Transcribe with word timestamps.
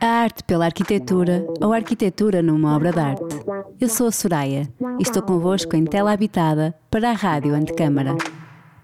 A 0.00 0.06
arte 0.06 0.44
pela 0.44 0.66
arquitetura 0.66 1.44
ou 1.60 1.72
arquitetura 1.72 2.40
numa 2.40 2.76
obra 2.76 2.92
de 2.92 3.00
arte. 3.00 3.36
Eu 3.80 3.88
sou 3.88 4.06
a 4.06 4.12
Soraya 4.12 4.68
e 4.96 5.02
estou 5.02 5.20
convosco 5.20 5.74
em 5.74 5.84
Tela 5.84 6.12
Habitada 6.12 6.72
para 6.88 7.10
a 7.10 7.12
Rádio 7.12 7.52
Antecâmara. 7.52 8.16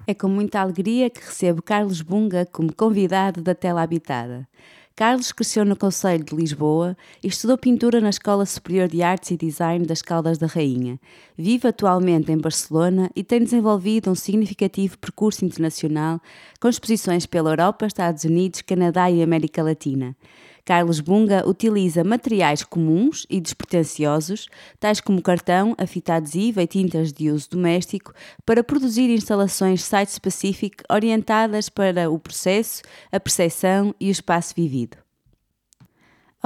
É 0.09 0.13
com 0.13 0.27
muita 0.27 0.61
alegria 0.61 1.09
que 1.09 1.21
recebo 1.21 1.63
Carlos 1.63 2.03
Bunga 2.03 2.45
como 2.47 2.75
convidado 2.75 3.41
da 3.41 3.55
Tela 3.55 3.83
Habitada. 3.83 4.49
Carlos 4.97 5.31
cresceu 5.31 5.63
no 5.63 5.77
Conselho 5.77 6.25
de 6.25 6.35
Lisboa 6.35 6.97
e 7.23 7.29
estudou 7.29 7.59
pintura 7.59 8.01
na 8.01 8.09
Escola 8.09 8.47
Superior 8.47 8.89
de 8.89 9.03
Artes 9.03 9.31
e 9.31 9.37
Design 9.37 9.85
das 9.85 10.01
Caldas 10.01 10.39
da 10.39 10.47
Rainha. 10.47 10.99
Vive 11.37 11.69
atualmente 11.69 12.33
em 12.33 12.39
Barcelona 12.39 13.11
e 13.15 13.23
tem 13.23 13.41
desenvolvido 13.41 14.11
um 14.11 14.15
significativo 14.15 14.97
percurso 14.97 15.45
internacional 15.45 16.19
com 16.59 16.67
exposições 16.67 17.27
pela 17.27 17.51
Europa, 17.51 17.85
Estados 17.85 18.25
Unidos, 18.25 18.63
Canadá 18.63 19.11
e 19.11 19.23
América 19.23 19.63
Latina. 19.63 20.17
Carlos 20.67 20.99
Bunga 20.99 21.49
utiliza 21.49 22.03
materiais 22.03 22.65
comuns 22.65 23.25
e 23.31 23.41
despretensiosos, 23.41 24.49
tais 24.81 25.01
como 25.01 25.23
cartão, 25.23 25.77
a 25.79 25.87
fita 25.87 26.15
adesiva 26.15 26.61
e 26.61 26.67
tintas 26.67 27.13
de 27.13 27.31
uso 27.31 27.51
doméstico, 27.51 28.13
para 28.45 28.65
produzir 28.65 29.09
instalações 29.09 29.85
site-specific 29.85 30.83
orientadas 30.91 31.69
para 31.69 32.11
o 32.11 32.19
processo, 32.19 32.83
a 33.13 33.21
percepção 33.21 33.95
e 34.01 34.09
o 34.09 34.11
espaço 34.11 34.55
vivido. 34.57 35.06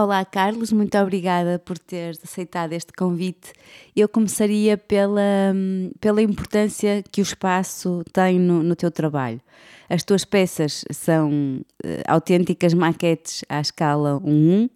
Olá, 0.03 0.25
Carlos, 0.25 0.73
muito 0.73 0.97
obrigada 0.97 1.59
por 1.59 1.79
teres 1.79 2.19
aceitado 2.25 2.73
este 2.73 2.91
convite. 2.91 3.53
Eu 3.95 4.09
começaria 4.09 4.79
pela, 4.79 5.55
pela 6.01 6.23
importância 6.23 7.05
que 7.13 7.21
o 7.21 7.23
espaço 7.23 8.03
tem 8.11 8.39
no, 8.39 8.63
no 8.63 8.75
teu 8.75 8.91
trabalho. 8.91 9.43
As 9.91 10.03
tuas 10.03 10.25
peças 10.25 10.87
são 10.91 11.61
uh, 11.85 11.89
autênticas 12.09 12.73
maquetes 12.73 13.45
à 13.47 13.61
escala 13.61 14.19
1-1, 14.25 14.69
uh, 14.69 14.71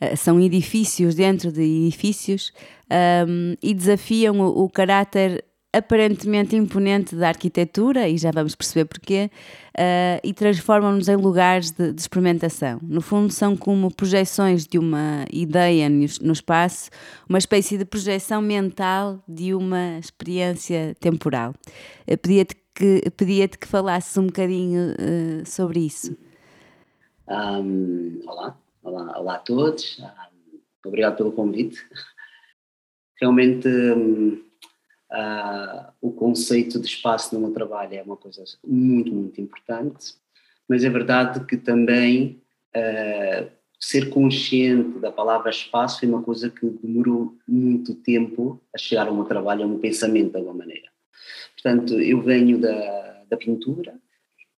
eh, 0.00 0.16
são 0.16 0.40
edifícios 0.40 1.14
dentro 1.14 1.52
de 1.52 1.60
edifícios 1.60 2.50
um, 3.28 3.54
e 3.62 3.74
desafiam 3.74 4.40
o, 4.40 4.64
o 4.64 4.70
caráter 4.70 5.44
aparentemente 5.72 6.56
imponente 6.56 7.14
da 7.14 7.28
arquitetura, 7.28 8.08
e 8.08 8.18
já 8.18 8.30
vamos 8.32 8.56
perceber 8.56 8.86
porquê, 8.86 9.30
uh, 9.76 10.20
e 10.24 10.34
transformam-nos 10.34 11.08
em 11.08 11.16
lugares 11.16 11.70
de, 11.70 11.92
de, 11.92 12.00
experimentação. 12.00 12.80
No 12.82 13.00
fundo, 13.00 13.32
são 13.32 13.56
como 13.56 13.94
projeções 13.94 14.66
de 14.66 14.78
uma 14.78 15.24
ideia 15.32 15.88
no, 15.88 16.04
no 16.22 16.32
espaço, 16.32 16.90
uma 17.28 17.38
espécie 17.38 17.78
de 17.78 17.84
projeção 17.84 18.42
mental 18.42 19.22
de 19.28 19.54
uma 19.54 19.98
experiência 19.98 20.96
temporal. 20.98 21.54
Pedia-te 22.20 22.56
que, 22.74 23.08
pedia 23.16 23.46
que 23.46 23.66
falasses 23.66 24.16
um 24.16 24.26
bocadinho 24.26 24.92
uh, 24.92 25.46
sobre 25.46 25.80
isso. 25.80 26.16
Um, 27.28 28.20
olá. 28.26 28.58
olá, 28.82 29.18
olá 29.20 29.34
a 29.36 29.38
todos, 29.38 30.02
obrigado 30.84 31.16
pelo 31.16 31.30
convite. 31.30 31.78
Realmente. 33.20 33.68
Um, 33.68 34.49
Uh, 35.12 35.90
o 36.00 36.12
conceito 36.12 36.78
de 36.78 36.86
espaço 36.86 37.34
no 37.34 37.40
meu 37.40 37.50
trabalho 37.50 37.94
é 37.94 38.02
uma 38.02 38.16
coisa 38.16 38.44
muito, 38.64 39.12
muito 39.12 39.40
importante, 39.40 40.14
mas 40.68 40.84
é 40.84 40.88
verdade 40.88 41.44
que 41.46 41.56
também 41.56 42.40
uh, 42.76 43.50
ser 43.80 44.10
consciente 44.10 45.00
da 45.00 45.10
palavra 45.10 45.50
espaço 45.50 45.98
foi 45.98 46.08
uma 46.08 46.22
coisa 46.22 46.48
que 46.48 46.64
demorou 46.64 47.34
muito 47.48 47.94
tempo 47.94 48.60
a 48.72 48.78
chegar 48.78 49.08
ao 49.08 49.14
meu 49.14 49.24
trabalho, 49.24 49.62
ao 49.62 49.68
meu 49.68 49.78
pensamento 49.78 50.30
de 50.30 50.36
alguma 50.36 50.58
maneira. 50.58 50.88
Portanto, 51.54 52.00
eu 52.00 52.22
venho 52.22 52.58
da, 52.60 53.24
da 53.28 53.36
pintura 53.36 53.98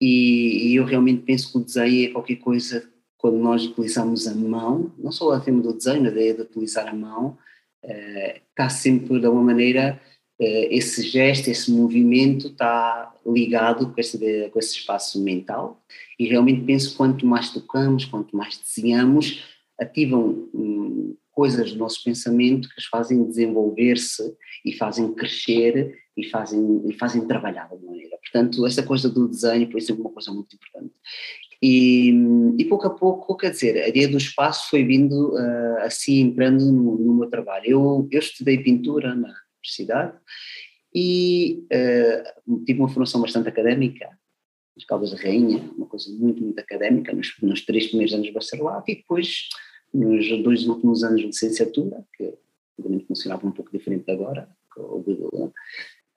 e, 0.00 0.68
e 0.68 0.76
eu 0.76 0.84
realmente 0.84 1.22
penso 1.22 1.50
que 1.50 1.58
o 1.58 1.64
desenho 1.64 2.08
é 2.08 2.12
qualquer 2.12 2.36
coisa 2.36 2.86
quando 3.16 3.38
nós 3.38 3.64
utilizamos 3.64 4.26
a 4.26 4.34
mão, 4.34 4.92
não 4.98 5.12
só 5.12 5.28
o 5.28 5.40
tema 5.40 5.62
do 5.62 5.72
desenho, 5.72 6.04
a 6.04 6.10
ideia 6.10 6.34
de 6.34 6.42
utilizar 6.42 6.88
a 6.88 6.94
mão, 6.94 7.38
uh, 7.84 8.40
está 8.50 8.68
sempre 8.68 9.20
de 9.20 9.26
alguma 9.26 9.44
maneira 9.44 10.00
esse 10.44 11.02
gesto, 11.02 11.48
esse 11.48 11.70
movimento 11.70 12.48
está 12.48 13.14
ligado 13.26 13.92
com 13.92 14.00
esse, 14.00 14.18
com 14.50 14.58
esse 14.58 14.76
espaço 14.76 15.22
mental 15.22 15.80
e 16.18 16.26
realmente 16.26 16.64
penso 16.64 16.96
quanto 16.96 17.26
mais 17.26 17.50
tocamos, 17.50 18.04
quanto 18.04 18.36
mais 18.36 18.58
desenhamos, 18.58 19.44
ativam 19.78 20.48
hum, 20.54 21.16
coisas 21.32 21.72
do 21.72 21.78
nosso 21.78 22.02
pensamento 22.04 22.68
que 22.68 22.74
as 22.78 22.86
fazem 22.86 23.24
desenvolver-se 23.24 24.36
e 24.64 24.72
fazem 24.72 25.12
crescer 25.14 25.98
e 26.16 26.24
fazem, 26.28 26.82
e 26.88 26.92
fazem 26.94 27.26
trabalhar 27.26 27.68
de 27.74 27.84
maneira. 27.84 28.18
Portanto, 28.18 28.66
essa 28.66 28.82
coisa 28.82 29.08
do 29.08 29.28
desenho 29.28 29.70
foi 29.70 29.80
sempre 29.80 30.02
uma 30.02 30.10
coisa 30.10 30.30
muito 30.32 30.54
importante. 30.54 30.92
E, 31.62 32.12
e, 32.58 32.64
pouco 32.64 32.88
a 32.88 32.90
pouco, 32.90 33.36
quer 33.36 33.50
dizer, 33.50 33.80
a 33.80 33.88
ideia 33.88 34.08
do 34.08 34.16
espaço 34.16 34.68
foi 34.68 34.82
vindo 34.82 35.32
uh, 35.32 35.78
assim 35.82 36.18
entrando 36.20 36.64
no, 36.72 36.98
no, 36.98 37.14
meu 37.14 37.30
trabalho. 37.30 37.64
Eu, 37.64 38.08
eu 38.10 38.18
estudei 38.18 38.58
pintura 38.58 39.14
na, 39.14 39.32
universidade 39.62 40.18
e 40.94 41.64
uh, 41.72 42.64
tive 42.64 42.80
uma 42.80 42.88
formação 42.88 43.20
bastante 43.20 43.48
académica, 43.48 44.10
nas 44.76 44.84
Caldas 44.84 45.12
da 45.12 45.16
Rainha, 45.16 45.70
uma 45.76 45.86
coisa 45.86 46.10
muito, 46.12 46.42
muito 46.42 46.58
académica, 46.58 47.12
nos, 47.12 47.34
nos 47.42 47.64
três 47.64 47.86
primeiros 47.86 48.14
anos 48.14 48.26
de 48.26 48.32
bacharelato 48.32 48.90
e 48.90 48.96
depois 48.96 49.48
nos 49.92 50.42
dois 50.42 50.66
últimos 50.66 51.04
anos 51.04 51.20
de 51.20 51.26
licenciatura, 51.26 52.04
que 52.16 52.34
obviamente 52.78 53.06
funcionava 53.06 53.46
um 53.46 53.52
pouco 53.52 53.70
diferente 53.70 54.10
agora, 54.10 54.48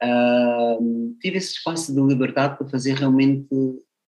uh, 0.04 1.18
tive 1.22 1.38
esse 1.38 1.54
espaço 1.54 1.94
de 1.94 2.02
liberdade 2.02 2.58
para 2.58 2.70
fazer 2.70 2.94
realmente 2.94 3.48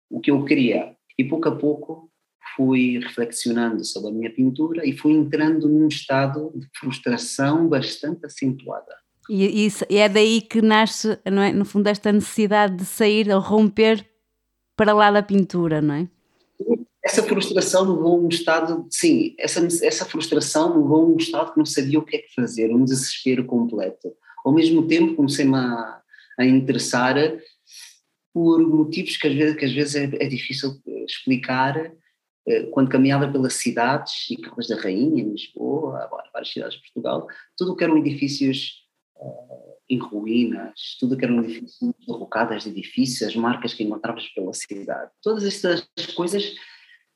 o 0.10 0.20
que 0.20 0.32
eu 0.32 0.44
queria 0.46 0.96
e 1.18 1.24
pouco 1.24 1.48
a 1.48 1.56
pouco 1.56 2.12
fui 2.56 3.00
reflexionando 3.00 3.84
sobre 3.84 4.10
a 4.10 4.14
minha 4.14 4.34
pintura 4.34 4.88
e 4.88 4.96
fui 4.96 5.14
entrando 5.14 5.68
num 5.68 5.88
estado 5.88 6.52
de 6.56 6.68
frustração 6.78 7.68
bastante 7.68 8.26
acentuada. 8.26 9.03
E, 9.30 9.68
e, 9.68 9.98
é 9.98 10.10
daí 10.10 10.42
que 10.42 10.62
nasce, 10.62 11.18
não 11.32 11.42
é? 11.42 11.54
no 11.54 11.66
fundo, 11.66 11.88
esta 11.88 12.12
necessidade 12.12 12.76
de 12.76 12.86
sair 12.86 13.30
ou 13.30 13.40
romper 13.40 14.06
para 14.76 14.94
lá 14.94 15.12
da 15.12 15.24
pintura, 15.24 15.82
não 15.82 15.96
é? 15.96 16.08
Essa 17.04 17.22
frustração 17.24 17.82
levou 17.82 18.18
a 18.18 18.22
um 18.22 18.30
estado, 18.30 18.88
sim, 18.90 19.36
essa, 19.38 19.60
essa 19.86 20.06
frustração 20.06 20.82
levou 20.82 21.04
a 21.04 21.08
um 21.08 21.18
estado 21.18 21.52
que 21.52 21.58
não 21.58 21.66
sabia 21.66 22.00
o 22.00 22.04
que 22.04 22.16
é 22.16 22.20
que 22.20 22.34
fazer, 22.34 22.74
um 22.74 22.84
desespero 22.84 23.46
completo. 23.46 24.14
Ao 24.46 24.54
mesmo 24.54 24.88
tempo 24.88 25.16
comecei-me 25.16 25.56
a, 25.56 26.02
a 26.40 26.46
interessar 26.46 27.16
por 28.34 28.60
motivos 28.68 29.18
que 29.18 29.28
às 29.28 29.34
vezes, 29.34 29.56
que 29.56 29.66
às 29.66 29.74
vezes 29.74 29.96
é, 29.96 30.04
é 30.04 30.28
difícil 30.28 30.82
explicar, 31.06 31.92
eh, 32.48 32.64
quando 32.72 32.90
caminhava 32.90 33.28
pelas 33.32 33.54
cidades, 33.54 34.30
e 34.30 34.38
Caldas 34.38 34.68
da 34.68 34.76
Rainha, 34.76 35.22
em 35.22 35.30
Lisboa, 35.30 36.10
várias 36.34 36.52
cidades 36.52 36.76
de 36.76 36.82
Portugal, 36.82 37.28
tudo 37.58 37.74
o 37.74 37.76
que 37.76 37.84
eram 37.84 37.98
edifícios 37.98 38.83
em 39.90 39.98
ruínas, 39.98 40.98
tudo 41.00 41.18
que 41.18 41.26
eram 41.26 41.44
edifícios, 41.44 41.94
derrocadas 42.08 42.64
de 42.64 42.70
edifícios, 42.70 43.30
as 43.30 43.36
marcas 43.36 43.74
que 43.74 43.84
encontravas 43.84 44.28
pela 44.30 44.54
cidade. 44.54 45.12
Todas 45.22 45.44
estas 45.44 45.88
coisas 46.16 46.54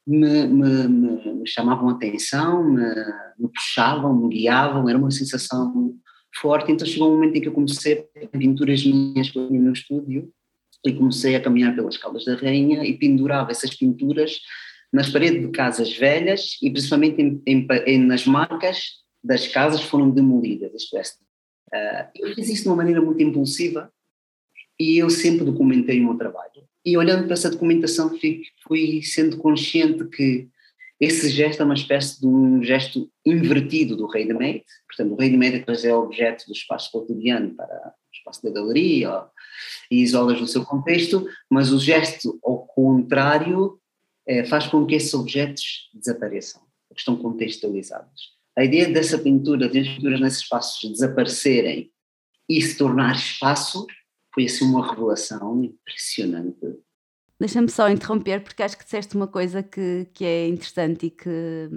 me, 0.06 0.47
me, 0.47 0.88
me, 0.88 1.34
me 1.34 1.47
chamavam 1.47 1.90
a 1.90 1.94
atenção, 1.94 2.63
me, 2.63 3.50
puxavam, 3.53 4.16
me 4.16 4.29
guiavam, 4.29 4.88
era 4.88 4.97
uma 4.97 5.12
sensação 5.12 5.95
forte. 6.35 6.72
Então 6.72 6.88
chegou 6.88 7.09
um 7.09 7.16
momento 7.16 7.38
em 7.38 7.41
que 7.41 7.47
eu 7.47 7.53
comecei 7.53 8.07
a 8.24 8.38
pinturas 8.38 8.85
minhas 8.85 9.34
no 9.34 9.50
meu 9.50 9.74
estúdio 9.74 10.31
e 10.85 10.94
comecei 10.94 11.35
a 11.35 11.41
caminhar 11.41 11.75
pelas 11.75 11.97
Caldas 11.97 12.25
da 12.25 12.35
Rainha 12.35 12.85
e 12.85 12.97
pendurava 12.97 13.51
essas 13.51 13.75
pinturas 13.75 14.39
nas 14.94 15.09
paredes 15.09 15.41
de 15.41 15.50
casas 15.50 15.91
velhas 15.97 16.57
e 16.62 16.69
principalmente 16.69 17.22
em, 17.22 17.68
em, 17.85 17.97
nas 18.00 18.25
marcas 18.25 19.06
das 19.24 19.47
casas 19.47 19.81
que 19.81 19.88
foram 19.88 20.09
demolidas, 20.09 20.74
isto 20.74 20.97
é, 20.97 21.01
Uh, 21.73 22.07
eu 22.16 22.33
fiz 22.35 22.50
isso 22.50 22.63
de 22.63 22.69
uma 22.69 22.78
maneira 22.78 23.01
muito 23.01 23.22
impulsiva 23.22 23.91
e 24.79 24.97
eu 24.97 25.09
sempre 25.09 25.45
documentei 25.45 26.00
o 26.00 26.05
meu 26.05 26.17
trabalho. 26.17 26.67
E 26.85 26.97
olhando 26.97 27.25
para 27.25 27.33
essa 27.33 27.50
documentação 27.50 28.17
fui 28.63 29.01
sendo 29.03 29.38
consciente 29.38 30.06
que 30.06 30.47
esse 31.00 31.30
gesto 31.30 31.62
é 31.62 31.65
uma 31.65 31.74
espécie 31.74 32.19
de 32.19 32.25
um 32.25 32.63
gesto 32.63 33.12
invertido 33.25 33.95
do 33.95 34.07
ready-made, 34.07 34.63
portanto 34.88 35.12
o 35.12 35.15
ready-made 35.15 35.57
é 35.57 35.59
trazer 35.59 35.92
objetos 35.92 36.45
do 36.45 36.53
espaço 36.53 36.92
cotidiano 36.92 37.53
para 37.53 37.94
o 37.94 38.15
espaço 38.15 38.42
da 38.44 38.50
galeria 38.50 39.25
e 39.92 40.01
isolas 40.01 40.39
no 40.39 40.47
seu 40.47 40.65
contexto, 40.65 41.27
mas 41.50 41.71
o 41.71 41.80
gesto 41.80 42.39
ao 42.44 42.65
contrário 42.65 43.80
é, 44.25 44.44
faz 44.45 44.65
com 44.68 44.86
que 44.86 44.95
esses 44.95 45.13
objetos 45.13 45.89
desapareçam, 45.94 46.62
porque 46.88 47.01
estão 47.01 47.15
contextualizados 47.15 48.37
a 48.57 48.63
ideia 48.63 48.92
dessa 48.92 49.19
pintura, 49.19 49.69
de 49.69 49.80
as 49.80 49.88
pinturas 49.88 50.19
nesses 50.19 50.39
espaços 50.39 50.89
desaparecerem 50.89 51.92
e 52.50 52.59
se 52.59 52.75
tornar 52.75 53.15
espaço, 53.15 53.86
foi 54.33 54.45
assim 54.45 54.65
uma 54.65 54.89
revelação 54.89 55.63
impressionante. 55.63 56.57
Deixa-me 57.39 57.69
só 57.69 57.88
interromper, 57.88 58.42
porque 58.42 58.63
acho 58.63 58.75
que 58.75 58.83
disseste 58.83 59.15
uma 59.15 59.27
coisa 59.27 59.62
que, 59.62 60.07
que 60.12 60.25
é 60.25 60.48
interessante 60.48 61.06
e 61.06 61.09
que, 61.12 61.69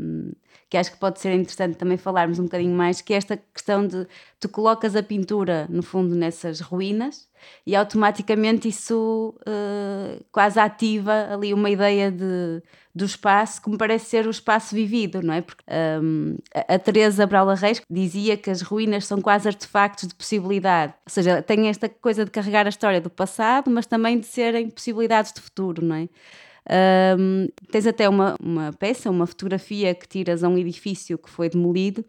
que 0.71 0.77
acho 0.79 0.93
que 0.93 0.99
pode 0.99 1.21
ser 1.21 1.35
interessante 1.35 1.77
também 1.77 1.99
falarmos 1.99 2.38
um 2.38 2.44
bocadinho 2.44 2.75
mais, 2.75 3.03
que 3.03 3.12
é 3.12 3.17
esta 3.19 3.37
questão 3.37 3.87
de 3.87 4.06
tu 4.38 4.49
colocas 4.49 4.97
a 4.97 5.03
pintura, 5.03 5.67
no 5.69 5.82
fundo, 5.82 6.15
nessas 6.15 6.61
ruínas, 6.61 7.29
e 7.67 7.77
automaticamente 7.77 8.69
isso 8.69 9.35
uh, 9.41 10.25
quase 10.31 10.59
ativa 10.59 11.29
ali 11.33 11.53
uma 11.55 11.71
ideia 11.71 12.11
de, 12.11 12.63
do 12.95 13.05
espaço 13.05 13.63
que 13.63 13.71
me 13.71 13.77
parece 13.77 14.07
ser 14.07 14.27
o 14.27 14.31
espaço 14.31 14.75
vivido, 14.75 15.23
não 15.23 15.35
é? 15.35 15.41
Porque 15.41 15.65
um, 16.03 16.37
a 16.55 16.79
Teresa 16.79 17.27
Braula 17.27 17.55
Reis 17.55 17.81
dizia 17.89 18.37
que 18.37 18.51
as 18.51 18.63
ruínas 18.63 19.07
são 19.07 19.21
quase 19.21 19.49
artefactos 19.49 20.09
de 20.09 20.15
possibilidade, 20.15 20.95
ou 21.07 21.11
seja, 21.11 21.43
tem 21.43 21.69
esta 21.69 21.89
coisa 21.89 22.25
de 22.25 22.31
carregar 22.31 22.67
a 22.67 22.71
história 22.71 23.01
do 23.01 23.11
passado, 23.11 23.71
mas 23.71 23.87
também 23.87 24.19
de 24.19 24.27
serem 24.27 24.69
possibilidades 24.71 25.33
de 25.33 25.41
futuro, 25.41 25.85
não 25.85 25.97
é? 25.97 26.09
Um, 27.19 27.49
tens 27.71 27.87
até 27.87 28.09
uma, 28.09 28.37
uma 28.41 28.73
peça, 28.73 29.11
uma 29.11 29.27
fotografia 29.27 29.95
que 29.95 30.07
tiras 30.07 30.45
a 30.45 30.49
um 30.49 30.59
edifício 30.59 31.19
que 31.19 31.29
foi 31.29 31.49
demolido 31.49 32.05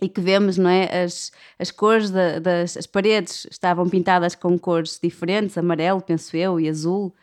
e 0.00 0.08
que 0.08 0.20
vemos, 0.20 0.56
não 0.56 0.70
é? 0.70 1.04
As, 1.04 1.32
as 1.58 1.70
cores 1.70 2.10
da, 2.10 2.38
das 2.38 2.76
as 2.76 2.86
paredes 2.86 3.46
estavam 3.50 3.88
pintadas 3.88 4.34
com 4.34 4.58
cores 4.58 4.98
diferentes, 5.02 5.58
amarelo, 5.58 6.00
penso 6.00 6.36
eu, 6.36 6.60
e 6.60 6.68
azul. 6.68 7.14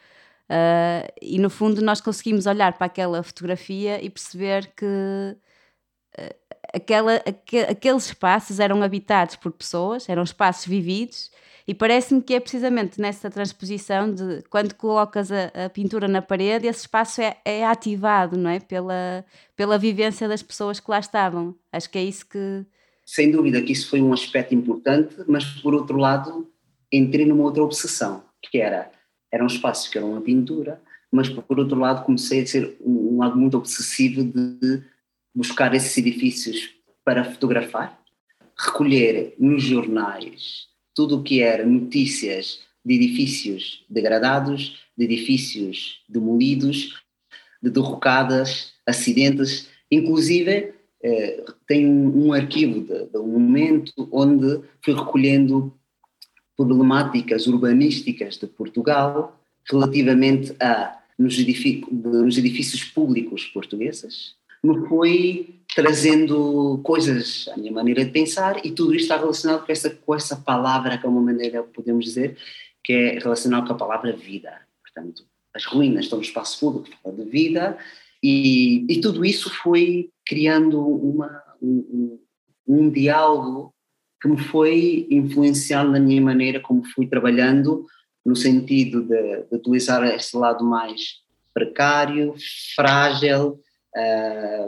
Uh, 0.50 1.08
e 1.22 1.40
no 1.40 1.50
fundo 1.50 1.82
nós 1.82 2.02
conseguimos 2.02 2.46
olhar 2.46 2.74
para 2.74 2.86
aquela 2.86 3.24
fotografia 3.24 4.04
e 4.04 4.10
perceber 4.10 4.72
que 4.76 4.86
uh, 4.86 6.36
aquela, 6.74 7.16
aqu 7.16 7.58
aqueles 7.70 8.06
espaços 8.08 8.60
eram 8.60 8.84
habitados 8.84 9.36
por 9.38 9.52
pessoas, 9.52 10.08
eram 10.10 10.24
espaços 10.24 10.66
vividos 10.68 11.32
e 11.68 11.74
parece-me 11.74 12.22
que 12.22 12.36
é 12.36 12.40
precisamente 12.40 13.02
nessa 13.02 13.30
transposição 13.30 14.14
de 14.14 14.44
quando 14.52 14.76
colocas 14.76 15.32
a, 15.32 15.66
a 15.66 15.70
pintura 15.70 16.08
na 16.08 16.22
parede, 16.22 16.68
esse 16.68 16.82
espaço 16.82 17.22
é, 17.22 17.38
é, 17.44 17.66
ativado, 17.66 18.38
não 18.38 18.52
é? 18.52 18.60
Pela, 18.60 19.26
pela 19.56 19.78
vivência 19.78 20.28
das 20.28 20.44
pessoas 20.44 20.80
que 20.80 20.92
lá 20.92 21.00
estavam. 21.00 21.56
Acho 21.72 21.90
que 21.90 21.98
é 21.98 22.04
isso 22.04 22.28
que. 22.28 22.64
Sem 23.04 23.32
dúvida 23.32 23.62
que 23.64 23.72
isso 23.72 23.90
foi 23.90 24.00
um 24.00 24.14
aspecto 24.14 24.54
importante, 24.54 25.16
mas 25.28 25.44
por 25.46 25.74
outro 25.74 25.98
lado, 25.98 26.48
entrei 26.92 27.26
numa 27.26 27.44
outra 27.44 27.64
obsessão, 27.64 28.24
que 28.44 28.60
era, 28.60 28.92
eram 29.32 29.48
espaços 29.48 29.88
que 29.88 29.98
eram 29.98 30.12
uma 30.12 30.22
pintura, 30.22 30.80
mas 31.12 31.30
por 31.30 31.60
outro 31.60 31.80
lado 31.80 32.06
comecei 32.06 32.44
a 32.44 32.46
ser 32.46 32.78
um, 32.80 33.16
um 33.16 33.18
lado 33.18 33.38
muito 33.38 33.58
obsessivo 33.58 34.24
de 34.24 34.84
buscar 35.34 35.74
esses 35.74 35.98
edifícios 35.98 36.76
para 37.04 37.24
fotografar, 37.24 38.00
recolher 38.58 39.36
nos 39.40 39.64
jornais 39.64 40.75
tudo 40.96 41.18
o 41.18 41.24
que 41.24 41.42
era 41.42 41.66
notícias 41.66 42.62
de 42.84 42.96
edifícios 42.96 43.84
degradados, 43.90 44.80
de 44.98 45.06
edifícios 45.06 46.02
demolidos, 46.08 47.04
de 47.62 47.70
derrocadas, 47.70 48.74
acidentes, 48.86 49.68
inclusive 49.92 50.74
eh, 51.02 51.44
tem 51.68 51.86
um, 51.86 52.32
arquivo 52.32 52.82
de, 52.82 53.06
de, 53.06 53.18
um 53.18 53.28
momento 53.28 54.08
onde 54.12 54.62
fui 54.82 54.94
recolhendo 54.94 55.74
problemáticas 56.56 57.48
urbanísticas 57.48 58.38
de 58.38 58.48
Portugal 58.48 59.40
relativamente 59.70 60.56
a 60.62 61.00
nos, 61.18 61.38
nos 61.38 62.38
edifícios 62.38 62.84
públicos 62.84 63.46
portugueses, 63.46 64.36
me 64.64 64.88
foi 64.88 65.55
trazendo 65.76 66.80
coisas 66.84 67.50
à 67.54 67.58
minha 67.58 67.72
maneira 67.72 68.06
de 68.06 68.10
pensar 68.10 68.66
e 68.66 68.72
tudo 68.72 68.94
isto 68.94 69.04
está 69.04 69.18
relacionado 69.18 69.66
com 69.66 69.72
essa, 69.72 69.90
com 69.90 70.16
essa 70.16 70.38
palavra, 70.38 70.98
que 70.98 71.06
é 71.06 71.10
uma 71.10 71.22
maneira, 71.22 71.62
podemos 71.64 72.06
dizer, 72.06 72.38
que 72.82 72.94
é 72.94 73.20
relacionado 73.20 73.68
com 73.68 73.74
a 73.74 73.78
palavra 73.78 74.14
vida. 74.14 74.54
Portanto, 74.82 75.26
as 75.54 75.66
ruínas 75.66 76.06
estão 76.06 76.18
no 76.18 76.24
espaço 76.24 76.60
público, 76.62 76.98
fala 77.04 77.16
de 77.16 77.30
vida, 77.30 77.78
e, 78.24 78.86
e 78.90 79.02
tudo 79.02 79.26
isso 79.26 79.50
foi 79.50 80.10
criando 80.26 80.80
uma, 80.80 81.44
um, 81.62 82.20
um 82.66 82.90
diálogo 82.90 83.74
que 84.22 84.30
me 84.30 84.38
foi 84.38 85.06
influenciando 85.12 85.92
na 85.92 86.00
minha 86.00 86.22
maneira 86.22 86.62
como 86.62 86.86
fui 86.86 87.06
trabalhando, 87.06 87.86
no 88.26 88.36
sentido 88.36 89.02
de, 89.04 89.44
de 89.44 89.56
utilizar 89.56 90.04
este 90.06 90.38
lado 90.38 90.64
mais 90.64 91.20
precário, 91.54 92.34
frágil, 92.76 93.60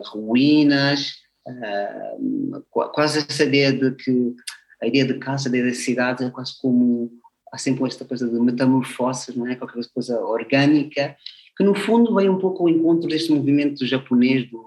ruínas, 0.06 1.14
uh, 1.48 2.62
quase 2.72 3.20
essa 3.20 3.44
ideia 3.44 3.72
de 3.74 3.92
que 3.92 4.36
a 4.82 4.88
ideia 4.88 5.06
de 5.06 5.16
casa, 5.16 5.48
a 5.48 5.50
ideia 5.50 5.66
da 5.66 5.74
cidade 5.74 6.24
é 6.24 6.30
quase 6.30 6.60
como 6.62 7.12
há 7.52 7.58
sempre 7.58 7.86
esta 7.86 8.06
coisa 8.06 8.30
de 8.30 8.40
metamorfose, 8.40 9.38
não 9.38 9.48
é? 9.48 9.56
Qualquer 9.56 9.84
coisa 9.94 10.20
orgânica, 10.22 11.16
que 11.56 11.64
no 11.64 11.74
fundo 11.74 12.14
vem 12.16 12.30
um 12.30 12.38
pouco 12.38 12.64
ao 12.64 12.70
encontro 12.70 13.10
deste 13.10 13.32
movimento 13.32 13.86
japonês 13.86 14.50
do 14.50 14.64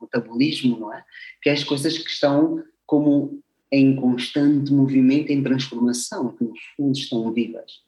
metabolismo, 0.00 0.78
não 0.78 0.92
é? 0.92 1.04
Que 1.42 1.50
é 1.50 1.52
as 1.52 1.62
coisas 1.62 1.96
que 1.96 2.10
estão 2.10 2.62
como 2.86 3.40
em 3.70 3.96
constante 3.96 4.72
movimento, 4.72 5.30
em 5.30 5.42
transformação, 5.42 6.34
que 6.36 6.44
no 6.44 6.52
fundo 6.76 6.96
estão 6.96 7.32
vivas. 7.32 7.82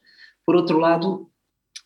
Por 0.44 0.56
outro 0.56 0.78
lado, 0.78 1.30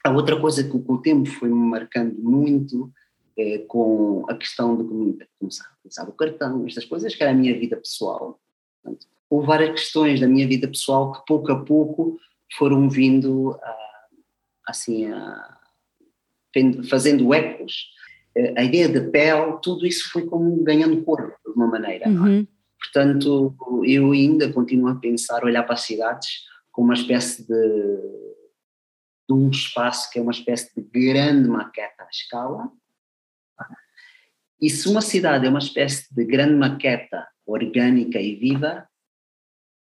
a 0.04 0.10
outra 0.10 0.38
coisa 0.40 0.64
que 0.64 0.76
o 0.76 0.98
tempo 0.98 1.28
foi 1.28 1.48
marcando 1.48 2.14
muito 2.20 2.90
é, 3.36 3.58
com 3.58 4.24
a 4.28 4.34
questão 4.34 4.76
de 4.76 5.26
começar 5.38 5.64
a 5.64 5.74
utilizar 5.78 6.08
o 6.08 6.12
cartão, 6.12 6.66
estas 6.66 6.84
coisas, 6.84 7.14
que 7.14 7.22
era 7.22 7.32
a 7.32 7.34
minha 7.34 7.58
vida 7.58 7.76
pessoal. 7.76 8.40
Portanto, 8.82 9.06
houve 9.28 9.46
várias 9.46 9.70
questões 9.70 10.20
da 10.20 10.26
minha 10.26 10.46
vida 10.46 10.68
pessoal 10.68 11.12
que 11.12 11.24
pouco 11.26 11.50
a 11.52 11.64
pouco 11.64 12.18
foram 12.56 12.88
vindo 12.88 13.58
a, 13.62 13.76
assim, 14.66 15.06
a, 15.06 15.58
fazendo 16.88 17.32
ecos. 17.32 17.90
Eh, 18.34 18.54
a 18.56 18.64
ideia 18.64 18.88
de 18.88 19.00
pele, 19.10 19.58
tudo 19.62 19.86
isso 19.86 20.10
foi 20.10 20.26
como 20.26 20.62
ganhando 20.62 21.02
corpo, 21.02 21.36
de 21.46 21.52
uma 21.52 21.66
maneira. 21.66 22.06
É? 22.06 22.08
Uhum. 22.08 22.46
Portanto, 22.78 23.54
eu 23.84 24.12
ainda 24.12 24.52
continuo 24.52 24.88
a 24.88 24.96
pensar, 24.96 25.44
olhar 25.44 25.62
para 25.62 25.74
as 25.74 25.82
cidades 25.82 26.44
como 26.72 26.88
uma 26.88 26.94
espécie 26.94 27.46
de, 27.46 27.96
de 29.28 29.34
um 29.34 29.50
espaço 29.50 30.10
que 30.10 30.18
é 30.18 30.22
uma 30.22 30.32
espécie 30.32 30.74
de 30.74 30.82
grande 30.82 31.48
maqueta 31.48 32.04
à 32.04 32.08
escala, 32.08 32.70
e 34.60 34.68
se 34.68 34.88
uma 34.88 35.00
cidade 35.00 35.46
é 35.46 35.48
uma 35.48 35.58
espécie 35.58 36.12
de 36.14 36.24
grande 36.24 36.54
maqueta 36.54 37.26
orgânica 37.46 38.20
e 38.20 38.34
viva, 38.34 38.86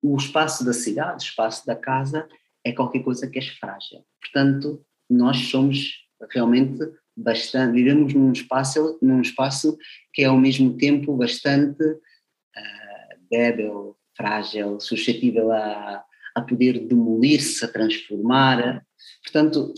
o 0.02 0.16
espaço 0.16 0.64
da 0.64 0.72
cidade, 0.72 1.24
o 1.24 1.26
espaço 1.26 1.66
da 1.66 1.76
casa, 1.76 2.28
é 2.64 2.72
qualquer 2.72 3.02
coisa 3.02 3.28
que 3.28 3.38
é 3.38 3.42
frágil. 3.42 4.04
Portanto, 4.20 4.84
nós 5.08 5.36
somos 5.48 6.06
realmente 6.30 6.78
bastante, 7.16 7.74
vivemos 7.74 8.14
num 8.14 8.32
espaço, 8.32 8.98
num 9.02 9.20
espaço 9.20 9.76
que 10.12 10.22
é 10.22 10.26
ao 10.26 10.38
mesmo 10.38 10.76
tempo 10.76 11.16
bastante 11.16 11.82
uh, 11.84 13.28
débil, 13.30 13.96
frágil, 14.16 14.78
suscetível 14.80 15.50
a, 15.52 16.04
a 16.34 16.42
poder 16.42 16.86
demolir-se, 16.86 17.64
a 17.64 17.68
transformar. 17.68 18.84
Portanto, 19.22 19.74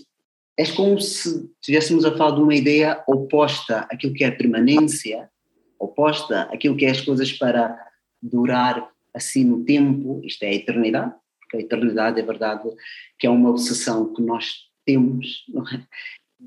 é 0.57 0.67
como 0.73 1.01
se 1.01 1.51
estivéssemos 1.61 2.05
a 2.05 2.17
falar 2.17 2.37
de 2.37 2.43
uma 2.43 2.55
ideia 2.55 3.03
oposta 3.07 3.81
àquilo 3.91 4.13
que 4.13 4.25
é 4.25 4.29
a 4.29 4.37
permanência, 4.37 5.31
oposta 5.79 6.43
àquilo 6.43 6.77
que 6.77 6.85
é 6.85 6.91
as 6.91 7.01
coisas 7.01 7.33
para 7.33 7.77
durar 8.23 8.89
assim 9.15 9.45
no 9.45 9.65
tempo, 9.65 10.21
isto 10.25 10.43
é 10.43 10.49
a 10.49 10.55
eternidade, 10.55 11.15
porque 11.41 11.57
a 11.57 11.61
eternidade 11.61 12.21
é 12.21 12.23
verdade 12.23 12.69
que 13.19 13.27
é 13.27 13.31
uma 13.31 13.51
obsessão 13.51 14.13
que 14.13 14.23
nós 14.23 14.71
temos, 14.85 15.45
é? 15.73 15.83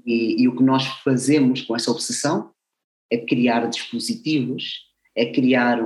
e, 0.06 0.44
e 0.44 0.48
o 0.48 0.56
que 0.56 0.64
nós 0.64 0.86
fazemos 1.04 1.62
com 1.62 1.76
essa 1.76 1.92
obsessão 1.92 2.52
é 3.10 3.18
criar 3.18 3.68
dispositivos, 3.68 4.86
é 5.16 5.32
criar 5.32 5.80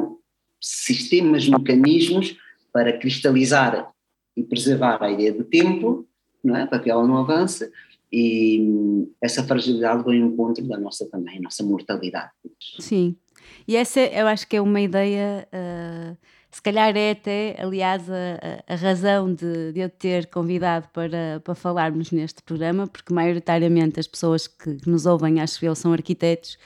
sistemas, 0.61 1.47
mecanismos 1.47 2.37
para 2.71 2.97
cristalizar 2.97 3.91
e 4.35 4.43
preservar 4.43 5.01
a 5.03 5.11
ideia 5.11 5.31
de 5.31 5.43
tempo, 5.43 6.07
não 6.43 6.55
é? 6.55 6.65
para 6.65 6.79
que 6.79 6.89
ela 6.89 7.05
não 7.05 7.17
avance, 7.17 7.69
e 8.11 9.07
essa 9.21 9.43
fragilidade 9.43 10.03
vem 10.03 10.21
ao 10.21 10.29
encontro 10.29 10.67
da 10.67 10.77
nossa 10.77 11.07
também, 11.09 11.39
nossa 11.41 11.63
mortalidade. 11.63 12.31
Sim, 12.79 13.15
e 13.67 13.75
essa 13.75 13.99
eu 13.99 14.27
acho 14.27 14.47
que 14.47 14.57
é 14.57 14.61
uma 14.61 14.81
ideia, 14.81 15.47
uh, 15.53 16.17
se 16.51 16.61
calhar 16.61 16.95
é 16.97 17.11
até, 17.11 17.55
aliás, 17.59 18.09
a, 18.09 18.73
a 18.73 18.75
razão 18.75 19.33
de, 19.33 19.71
de, 19.73 19.79
eu 19.79 19.89
ter 19.89 20.27
convidado 20.27 20.87
para, 20.91 21.39
para 21.43 21.53
falarmos 21.53 22.11
neste 22.11 22.41
programa, 22.41 22.87
porque 22.87 23.13
maioritariamente 23.13 23.99
as 23.99 24.07
pessoas 24.07 24.47
que, 24.47 24.75
que 24.75 24.89
nos 24.89 25.05
ouvem, 25.05 25.39
acho 25.39 25.63
eu, 25.63 25.75
são 25.75 25.93
arquitetos, 25.93 26.57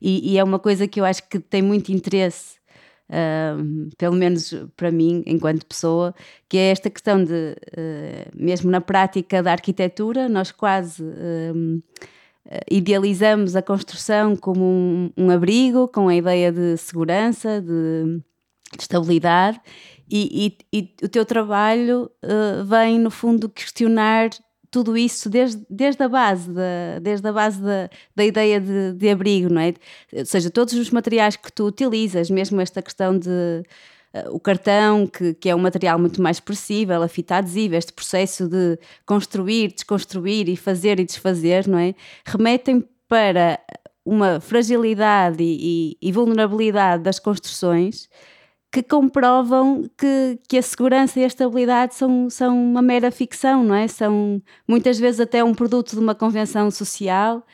e, 0.00 0.32
e 0.32 0.38
é 0.38 0.44
uma 0.44 0.58
coisa 0.58 0.86
que 0.86 1.00
eu 1.00 1.04
acho 1.04 1.28
que 1.28 1.40
tem 1.40 1.62
muito 1.62 1.90
interesse 1.90 2.61
Uh, 3.10 3.90
pelo 3.98 4.16
menos 4.16 4.54
para 4.74 4.90
mim, 4.90 5.22
enquanto 5.26 5.66
pessoa, 5.66 6.14
que 6.48 6.56
é 6.56 6.70
esta 6.70 6.88
questão 6.88 7.22
de, 7.22 7.54
uh, 7.54 8.30
mesmo 8.34 8.70
na 8.70 8.80
prática 8.80 9.42
da 9.42 9.52
arquitetura, 9.52 10.30
nós 10.30 10.50
quase 10.50 11.02
uh, 11.02 11.82
idealizamos 12.70 13.54
a 13.54 13.60
construção 13.60 14.34
como 14.34 14.64
um, 14.64 15.12
um, 15.16 15.30
abrigo, 15.30 15.88
com 15.88 16.08
a 16.08 16.14
ideia 16.14 16.50
de 16.50 16.76
segurança, 16.78 17.60
de, 17.60 18.20
de 18.76 18.82
estabilidade, 18.82 19.60
e, 20.10 20.56
e, 20.72 20.78
e, 20.78 21.04
o 21.04 21.08
teu 21.08 21.24
trabalho 21.24 22.10
vem, 22.66 22.98
no 22.98 23.10
fundo, 23.10 23.48
questionar 23.48 24.28
tudo 24.72 24.96
isso 24.96 25.28
desde, 25.28 25.62
desde 25.68 26.02
a 26.02 26.08
base, 26.08 26.50
da, 26.50 26.98
desde 27.00 27.28
a 27.28 27.32
base 27.32 27.62
da, 27.62 27.90
da 28.16 28.24
ideia 28.24 28.58
de, 28.58 28.94
de 28.94 29.10
abrigo, 29.10 29.52
não 29.52 29.60
é? 29.60 29.74
Ou 30.12 30.24
seja, 30.24 30.50
todos 30.50 30.72
os 30.74 30.90
materiais 30.90 31.36
que 31.36 31.52
tu 31.52 31.66
utilizas, 31.66 32.30
mesmo 32.30 32.60
esta 32.60 32.80
questão 32.80 33.16
de 33.16 33.62
o 34.30 34.38
cartão, 34.38 35.06
que, 35.06 35.34
que 35.34 35.48
é 35.48 35.54
um 35.54 35.58
material 35.58 35.98
muito 35.98 36.20
mais 36.20 36.36
expressível, 36.36 37.02
a 37.02 37.08
fita 37.08 37.36
adesiva, 37.36 37.76
este 37.76 37.92
processo 37.92 38.48
de 38.48 38.78
construir, 39.06 39.72
desconstruir 39.72 40.48
e 40.48 40.56
fazer 40.56 41.00
e 41.00 41.04
desfazer, 41.04 41.66
não 41.66 41.78
é? 41.78 41.94
Remetem 42.24 42.86
para 43.08 43.58
uma 44.04 44.40
fragilidade 44.40 45.42
e, 45.42 45.96
e, 46.00 46.12
vulnerabilidade 46.12 47.02
das 47.02 47.18
construções 47.18 48.08
que 48.72 48.82
comprovam 48.82 49.84
que, 49.98 50.38
que 50.48 50.56
a 50.56 50.62
segurança 50.62 51.20
e 51.20 51.24
a 51.24 51.26
estabilidade 51.26 51.94
são, 51.94 52.30
são 52.30 52.56
uma 52.56 52.80
mera 52.80 53.10
ficção, 53.10 53.62
não 53.62 53.74
é? 53.74 53.86
São 53.86 54.42
muitas 54.66 54.98
vezes 54.98 55.20
até 55.20 55.44
um 55.44 55.54
produto 55.54 55.90
de 55.90 55.98
uma 55.98 56.14
convenção 56.14 56.70
social 56.70 57.46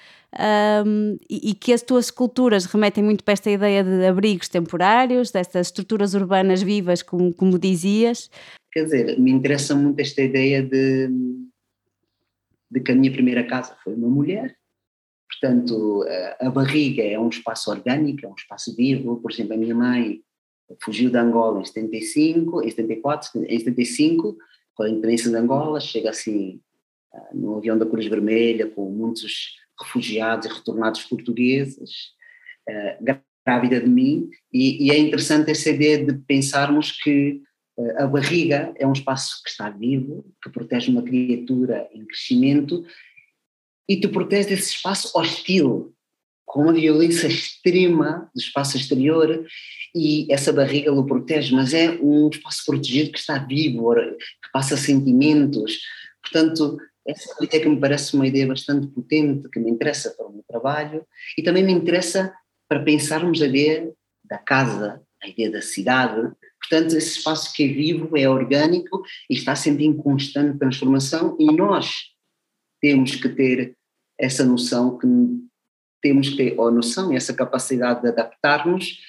um, 0.86 1.18
e, 1.28 1.50
e, 1.50 1.54
que 1.54 1.72
as 1.72 1.82
tuas 1.82 2.04
esculturas 2.04 2.66
remetem 2.66 3.02
muito 3.02 3.24
para 3.24 3.32
esta 3.32 3.50
ideia 3.50 3.82
de 3.82 4.06
abrigos 4.06 4.48
temporários, 4.48 5.32
destas 5.32 5.66
estruturas 5.66 6.14
urbanas 6.14 6.62
vivas, 6.62 7.02
como, 7.02 7.34
como 7.34 7.58
dizias. 7.58 8.30
Quer 8.72 8.84
dizer, 8.84 9.18
me 9.18 9.32
interessa 9.32 9.74
muito 9.74 9.98
esta 9.98 10.22
ideia 10.22 10.62
de, 10.62 11.08
de 12.70 12.80
que 12.80 12.92
a 12.92 12.94
minha 12.94 13.10
primeira 13.10 13.42
casa 13.44 13.76
foi 13.82 13.94
uma 13.94 14.08
mulher 14.08 14.56
Portanto, 15.28 16.04
a 16.40 16.50
barriga 16.50 17.02
é 17.02 17.18
um 17.18 17.28
espaço 17.28 17.70
orgânico, 17.70 18.24
é 18.24 18.28
um 18.28 18.34
espaço 18.34 18.74
vivo. 18.74 19.20
Por 19.20 19.30
exemplo, 19.30 19.54
a 19.54 19.56
minha 19.56 19.74
mãe 19.74 20.22
fugiu 20.82 21.10
de 21.10 21.16
Angola 21.16 21.60
em 21.60 21.64
75, 21.64 22.62
em 22.62 22.70
74, 22.70 23.44
em 23.44 23.58
75, 23.58 24.36
com 24.74 24.82
a 24.82 24.88
independência 24.88 25.30
de 25.30 25.36
Angola, 25.36 25.80
chega 25.80 26.10
assim 26.10 26.60
ah, 27.12 27.30
no 27.34 27.56
avião 27.56 27.78
da 27.78 27.86
Cruz 27.86 28.06
Vermelha 28.06 28.68
com 28.68 28.90
muitos 28.90 29.56
refugiados 29.80 30.46
e 30.46 30.52
retornados 30.52 31.04
portugueses, 31.04 32.12
ah, 32.68 33.22
grávida 33.44 33.80
de 33.80 33.88
mim, 33.88 34.28
e, 34.52 34.86
e 34.86 34.90
é 34.90 34.98
interessante 34.98 35.50
essa 35.50 35.70
ideia 35.70 36.04
de 36.04 36.12
pensarmos 36.18 36.92
que 36.92 37.42
ah, 37.78 38.04
a 38.04 38.06
barriga 38.06 38.72
é 38.76 38.86
um 38.86 38.92
espaço 38.92 39.42
que 39.42 39.50
está 39.50 39.70
vivo, 39.70 40.24
que 40.42 40.50
protege 40.50 40.90
uma 40.90 41.02
criatura 41.02 41.88
em 41.92 42.04
crescimento 42.04 42.84
e 43.88 43.96
tu 43.98 44.10
proteges 44.10 44.52
esse 44.52 44.74
espaço 44.74 45.10
hostil, 45.18 45.94
com 46.48 46.62
uma 46.62 46.72
violência 46.72 47.28
extrema 47.28 48.28
do 48.34 48.40
espaço 48.40 48.76
exterior 48.76 49.46
e 49.94 50.26
essa 50.32 50.52
barriga 50.52 50.92
o 50.92 51.04
protege, 51.04 51.54
mas 51.54 51.74
é 51.74 51.90
um 52.00 52.28
espaço 52.28 52.64
protegido 52.64 53.12
que 53.12 53.18
está 53.18 53.38
vivo, 53.38 53.94
que 53.94 54.50
passa 54.52 54.76
sentimentos. 54.76 55.78
Portanto, 56.22 56.78
essa 57.06 57.34
é 57.52 57.60
que 57.60 57.68
me 57.68 57.78
parece 57.78 58.14
uma 58.14 58.26
ideia 58.26 58.46
bastante 58.46 58.86
potente, 58.88 59.48
que 59.50 59.60
me 59.60 59.70
interessa 59.70 60.10
para 60.10 60.26
o 60.26 60.32
meu 60.32 60.42
trabalho 60.48 61.06
e 61.36 61.42
também 61.42 61.62
me 61.62 61.72
interessa 61.72 62.34
para 62.66 62.82
pensarmos 62.82 63.40
a 63.42 63.46
ideia 63.46 63.92
da 64.24 64.38
casa, 64.38 65.02
a 65.22 65.28
ideia 65.28 65.50
da 65.50 65.62
cidade. 65.62 66.30
Portanto, 66.60 66.96
esse 66.96 67.18
espaço 67.18 67.52
que 67.52 67.64
é 67.64 67.68
vivo, 67.68 68.16
é 68.16 68.28
orgânico 68.28 69.02
e 69.28 69.34
está 69.34 69.54
sempre 69.54 69.84
em 69.84 69.96
constante 69.96 70.58
transformação 70.58 71.36
e 71.38 71.46
nós 71.46 71.92
temos 72.80 73.16
que 73.16 73.28
ter 73.28 73.76
essa 74.18 74.44
noção 74.44 74.98
que 74.98 75.06
temos 76.00 76.30
que 76.30 76.36
ter, 76.36 76.60
a 76.60 76.70
noção 76.70 77.12
e 77.12 77.16
essa 77.16 77.34
capacidade 77.34 78.02
de 78.02 78.08
adaptar-nos 78.08 79.00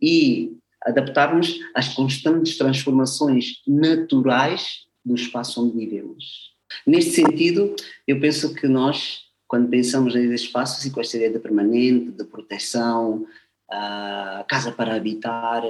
e 0.00 0.56
adaptar-nos 0.84 1.58
às 1.74 1.88
constantes 1.88 2.58
transformações 2.58 3.62
naturais 3.66 4.86
do 5.04 5.14
espaço 5.14 5.64
onde 5.64 5.76
vivemos. 5.76 6.52
Neste 6.86 7.12
sentido, 7.12 7.74
eu 8.06 8.20
penso 8.20 8.54
que 8.54 8.66
nós, 8.66 9.22
quando 9.46 9.68
pensamos 9.68 10.14
em 10.14 10.32
espaços 10.32 10.84
e 10.84 10.90
com 10.90 11.00
esta 11.00 11.16
ideia 11.16 11.32
de 11.32 11.38
permanente, 11.38 12.10
de 12.10 12.24
proteção, 12.24 13.26
a 13.70 14.44
casa 14.48 14.72
para 14.72 14.94
habitar, 14.94 15.62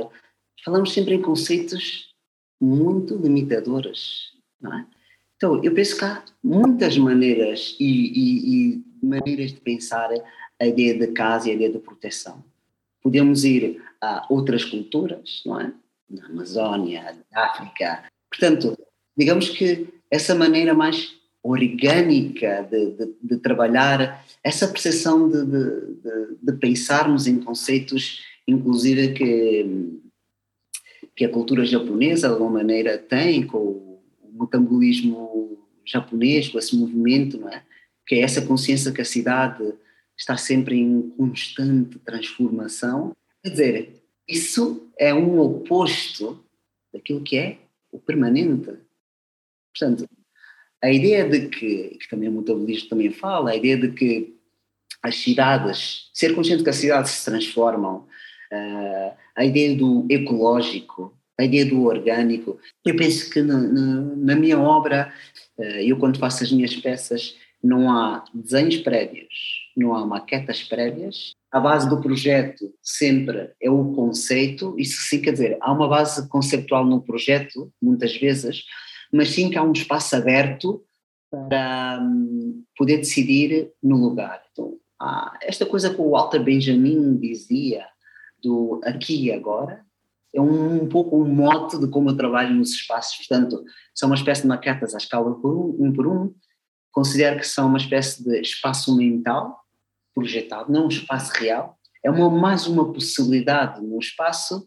falamos 0.64 0.93
sempre 0.93 1.14
em 1.14 1.23
conceitos 1.23 2.09
muito 2.61 3.16
limitadores, 3.16 4.33
é? 4.64 4.85
Então, 5.37 5.62
eu 5.62 5.75
penso 5.75 5.99
que 5.99 6.04
há 6.04 6.23
muitas 6.43 6.97
maneiras 6.97 7.76
e, 7.78 7.85
e, 7.85 8.73
e 8.73 8.85
maneiras 9.02 9.52
de 9.52 9.61
pensar 9.61 10.09
a 10.61 10.67
ideia 10.67 10.99
de 10.99 11.09
casa 11.09 11.49
e 11.49 11.53
a 11.53 11.55
ideia 11.55 11.73
de 11.73 11.79
proteção. 11.79 12.43
Podemos 13.03 13.45
ir 13.45 13.83
a 14.01 14.27
outras 14.31 14.65
culturas, 14.65 15.43
não 15.45 15.61
é? 15.61 15.73
Na 16.09 16.27
Amazónia, 16.27 17.17
na 17.33 17.47
África. 17.47 18.05
Portanto, 18.31 18.79
digamos 19.17 19.49
que 19.49 19.89
essa 20.11 20.35
maneira 20.35 20.75
mais 20.75 21.15
orgânica 21.43 22.67
de, 22.71 22.93
de, 22.93 23.15
de 23.23 23.37
trabalhar, 23.37 24.25
essa 24.43 24.67
percepção 24.67 25.29
de, 25.29 25.45
de, 26.43 26.53
pensarmos 26.55 27.27
em 27.27 27.39
conceitos, 27.39 28.25
inclusive 28.49 29.13
que, 29.13 30.01
que 31.15 31.25
a 31.25 31.29
cultura 31.29 31.67
japonesa, 31.67 32.29
de 32.29 32.33
alguma 32.33 32.53
maneira, 32.53 32.97
tem 32.97 33.47
com 33.47 34.01
metabolismo 34.33 35.59
japonês, 35.85 36.49
com 36.49 36.59
esse 36.59 36.75
movimento, 36.75 37.39
não 37.39 37.49
é? 37.51 37.63
que 38.07 38.15
é 38.15 38.21
essa 38.21 38.43
consciência 38.43 38.93
que 38.93 39.01
a 39.01 39.05
cidade 39.05 39.75
está 40.16 40.37
sempre 40.37 40.76
em 40.76 41.11
constante 41.11 41.99
transformação. 41.99 43.12
Quer 43.42 43.50
dizer, 43.50 44.02
isso 44.28 44.90
é 44.99 45.12
um 45.12 45.38
oposto 45.40 46.44
daquilo 46.92 47.23
que 47.23 47.37
é 47.37 47.59
o 47.92 47.99
permanente. 47.99 48.73
Portanto, 49.73 50.09
a 50.83 50.90
ideia 50.90 51.28
de 51.28 51.49
que, 51.49 51.97
que 51.99 52.09
também 52.09 52.28
o 52.28 52.33
metabolismo 52.33 52.88
também 52.88 53.11
fala, 53.11 53.50
a 53.50 53.56
ideia 53.56 53.76
de 53.76 53.90
que 53.92 54.37
as 55.02 55.16
cidades, 55.16 56.11
ser 56.12 56.35
consciente 56.35 56.62
que 56.62 56.71
as 56.71 56.76
cidades 56.76 57.11
se 57.11 57.25
transformam, 57.25 58.06
uh, 58.52 59.16
a 59.37 59.44
ideia 59.44 59.76
do 59.76 60.06
ecológico, 60.09 61.16
a 61.38 61.44
ideia 61.44 61.66
do 61.66 61.85
orgânico. 61.85 62.59
Eu 62.85 62.97
penso 62.97 63.28
que 63.30 63.42
na, 63.42 63.59
na, 63.59 64.00
na 64.16 64.37
minha 64.37 64.59
obra, 64.59 65.12
eh, 65.59 65.85
eu 65.85 65.99
quando 65.99 66.18
faço 66.18 66.44
as 66.44 66.52
minhas 66.52 66.76
peças, 66.76 67.37
não 67.62 67.90
há 67.90 68.25
desenhos 68.33 68.76
prévios, 68.78 69.63
não 69.76 69.95
há 69.95 70.07
maquetas 70.07 70.62
prévias. 70.62 71.33
A 71.50 71.61
base 71.61 71.88
do 71.88 72.00
projeto 72.00 72.73
sempre 72.83 73.52
é 73.61 73.71
o 73.71 73.93
conceito, 73.93 74.75
isso 74.78 75.02
sim 75.02 75.21
quer 75.21 75.33
dizer, 75.33 75.59
há 75.61 75.73
uma 75.73 75.88
base 75.88 76.28
conceptual 76.28 76.85
no 76.85 77.02
projeto, 77.02 77.73
muitas 77.81 78.16
vezes, 78.16 78.64
mas 79.12 79.31
sim 79.31 79.50
que 79.50 79.59
há 79.59 79.62
um 79.62 79.73
espaço 79.73 80.16
aberto 80.16 80.83
para 81.31 82.00
um, 82.00 82.64
poder 82.76 82.99
decidir 82.99 83.73
no 83.83 83.97
lugar. 83.97 84.43
Então, 84.52 84.76
há 85.00 85.37
esta 85.43 85.66
coisa 85.66 85.93
que 85.93 86.00
o 86.00 86.11
Walter 86.11 86.40
Benjamin 86.43 87.16
dizia, 87.16 87.87
do 88.43 88.81
aqui 88.85 89.26
e 89.26 89.33
agora, 89.33 89.85
é 90.35 90.40
um, 90.40 90.83
um, 90.83 90.88
pouco 90.88 91.16
um 91.16 91.26
mote 91.26 91.78
de 91.78 91.88
como 91.88 92.11
eu 92.11 92.16
trabalho 92.16 92.54
nos 92.54 92.73
espaços. 92.73 93.16
Portanto, 93.19 93.64
são 93.95 94.09
uma 94.09 94.16
espécie 94.16 94.43
de 94.43 94.49
maquetas 94.49 94.95
à 94.95 94.99
escala 94.99 95.33
por 95.40 95.54
um, 95.54 95.87
um 95.87 95.93
por 95.93 96.07
um. 96.07 96.35
Considero 96.90 97.38
que 97.38 97.47
são 97.47 97.69
uma 97.69 97.78
espécie 97.78 98.25
de 98.25 98.40
espaço 98.40 98.97
mental 98.97 99.63
projetado, 100.14 100.73
não 100.73 100.87
um 100.87 100.88
espaço 100.88 101.33
real. 101.33 101.78
É 102.04 102.11
uma, 102.11 102.30
mais 102.30 102.66
uma 102.66 102.92
possibilidade 102.92 103.80
no 103.80 103.99
espaço 103.99 104.66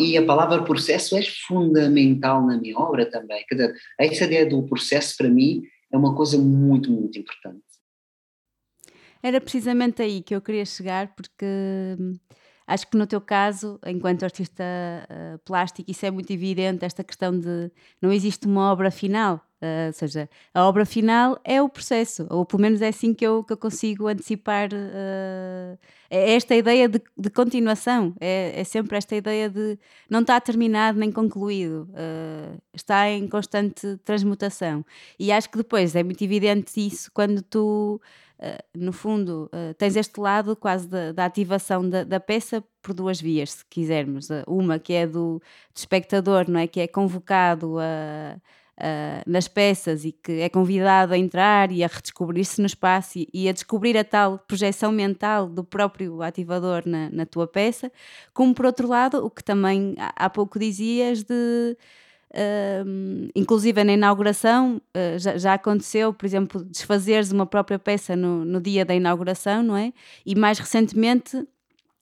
e 0.00 0.16
a 0.16 0.24
palavra 0.24 0.62
processo 0.64 1.16
é 1.16 1.22
fundamental 1.22 2.44
na 2.44 2.56
minha 2.56 2.76
obra 2.78 3.08
também. 3.10 3.44
Quer 3.48 3.54
dizer, 3.54 3.74
essa 3.98 4.24
ideia 4.24 4.48
do 4.48 4.62
processo 4.64 5.16
para 5.16 5.28
mim 5.28 5.62
é 5.92 5.96
uma 5.96 6.14
coisa 6.14 6.36
muito, 6.38 6.90
muito 6.90 7.18
importante. 7.18 7.62
Era 9.22 9.40
precisamente 9.40 10.02
aí 10.02 10.22
que 10.22 10.34
eu 10.34 10.40
queria 10.40 10.64
chegar, 10.64 11.14
porque 11.14 11.44
hum, 11.98 12.14
Acho 12.68 12.86
que 12.86 12.98
no 12.98 13.06
teu 13.06 13.18
caso, 13.18 13.80
enquanto 13.86 14.24
artista 14.24 14.62
uh, 14.62 15.38
plástico, 15.38 15.90
isso 15.90 16.04
é 16.04 16.10
muito 16.10 16.30
evidente, 16.30 16.84
esta 16.84 17.02
questão 17.02 17.32
de 17.32 17.72
não 18.00 18.12
existe 18.12 18.46
uma 18.46 18.70
obra 18.70 18.90
final, 18.90 19.40
uh, 19.62 19.86
ou 19.88 19.92
seja, 19.92 20.28
a 20.54 20.64
obra 20.66 20.84
final 20.84 21.38
é 21.44 21.60
o 21.62 21.68
processo, 21.68 22.26
ou 22.30 22.44
pelo 22.44 22.62
menos 22.62 22.82
é 22.82 22.88
assim 22.88 23.14
que 23.14 23.26
eu, 23.26 23.44
que 23.44 23.52
eu 23.52 23.56
consigo 23.56 24.08
antecipar 24.08 24.68
uh, 24.72 25.78
esta 26.10 26.54
ideia 26.54 26.88
de, 26.88 27.00
de 27.16 27.30
continuação, 27.30 28.14
é, 28.20 28.60
é, 28.60 28.64
sempre 28.64 28.96
esta 28.96 29.14
ideia 29.14 29.50
de 29.50 29.78
não 30.08 30.20
está 30.20 30.40
terminado 30.40 30.98
nem 30.98 31.12
concluído, 31.12 31.86
está 32.72 33.10
em 33.10 33.28
constante 33.28 33.98
transmutação. 34.04 34.82
E 35.18 35.30
acho 35.30 35.50
que 35.50 35.58
depois 35.58 35.94
é 35.94 36.02
muito 36.02 36.24
evidente 36.24 36.80
isso 36.80 37.10
quando 37.12 37.42
tu 37.42 38.00
uh, 38.38 38.62
no 38.76 38.92
fundo, 38.92 39.50
uh, 39.52 39.74
tens 39.74 39.96
este 39.96 40.20
lado 40.20 40.56
quase 40.56 40.88
da, 40.88 41.12
da 41.12 41.24
ativação 41.24 41.88
da, 41.88 42.04
da, 42.04 42.20
peça 42.20 42.62
por 42.82 42.94
duas 42.94 43.20
vias, 43.20 43.52
se 43.52 43.64
quisermos. 43.66 44.30
Uh, 44.30 44.44
uma 44.46 44.78
que 44.78 44.92
é 44.92 45.06
do, 45.06 45.38
do, 45.38 45.76
espectador, 45.76 46.48
não 46.48 46.60
é? 46.60 46.66
Que 46.66 46.80
é 46.80 46.88
convocado 46.88 47.78
a, 47.78 48.36
a, 48.78 49.22
nas 49.26 49.48
peças 49.48 50.04
e 50.04 50.12
que 50.12 50.40
é 50.40 50.48
convidado 50.48 51.12
a 51.12 51.18
entrar 51.18 51.72
e 51.72 51.82
a 51.82 51.88
redescobrir-se 51.88 52.60
no 52.60 52.66
espaço 52.66 53.18
e, 53.18 53.28
e, 53.34 53.48
a 53.48 53.52
descobrir 53.52 53.96
a 53.96 54.04
tal 54.04 54.38
projeção 54.38 54.92
mental 54.92 55.48
do 55.48 55.64
próprio 55.64 56.22
ativador 56.22 56.82
na, 56.86 57.10
na 57.10 57.26
tua 57.26 57.46
peça. 57.46 57.90
Como, 58.32 58.54
por 58.54 58.66
outro 58.66 58.86
lado, 58.86 59.24
o 59.24 59.30
que 59.30 59.42
também 59.42 59.96
há 59.98 60.30
pouco 60.30 60.58
dizias 60.58 61.22
de 61.24 61.76
Uh, 62.30 63.30
inclusive 63.34 63.82
na 63.84 63.94
inauguração 63.94 64.82
uh, 64.94 65.18
já, 65.18 65.38
já, 65.38 65.54
aconteceu, 65.54 66.12
por 66.12 66.26
exemplo, 66.26 66.62
desfazeres 66.62 67.32
uma 67.32 67.46
própria 67.46 67.78
peça 67.78 68.14
no, 68.14 68.44
no, 68.44 68.60
dia 68.60 68.84
da 68.84 68.94
inauguração, 68.94 69.62
não 69.62 69.74
é? 69.74 69.94
E 70.26 70.34
mais 70.34 70.58
recentemente, 70.58 71.42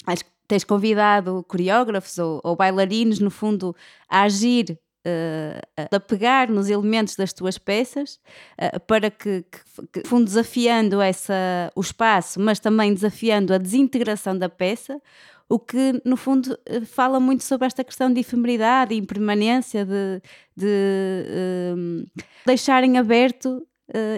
acho 0.05 0.25
que 0.25 0.31
tens 0.49 0.65
convidado 0.65 1.45
coreógrafos 1.47 2.19
ou, 2.19 2.41
ou 2.43 2.57
bailarinos, 2.57 3.21
no 3.21 3.31
fundo, 3.31 3.75
a 4.09 4.23
agir 4.23 4.77
uh, 5.07 5.95
a 5.95 6.01
pegar 6.01 6.49
nos 6.49 6.69
elementos 6.69 7.15
das 7.17 7.33
tuas 7.33 7.57
peças 7.57 8.19
uh, 8.61 8.81
para 8.81 9.11
que, 9.11 9.45
que, 9.93 10.03
que 10.03 10.25
desafiando 10.25 11.01
essa, 11.01 11.71
o 11.75 11.81
espaço, 11.81 12.41
mas 12.41 12.59
também 12.59 12.93
desafiando 12.93 13.55
a 13.55 13.59
desintegração 13.59 14.37
da 14.37 14.49
peça, 14.49 15.01
o 15.49 15.61
que 15.61 16.01
no 16.05 16.17
fundo 16.17 16.59
eh, 16.67 16.81
fala 16.81 17.21
muito 17.21 17.45
sobre 17.45 17.69
esta 17.69 17.85
questão 17.85 18.13
de 18.13 18.19
efemeridade 18.19 18.93
e 18.93 18.99
impermanência, 18.99 19.85
de, 19.85 20.21
de 20.57 20.67
uh, 20.67 22.23
deixarem 22.45 22.99
aberto, 22.99 23.65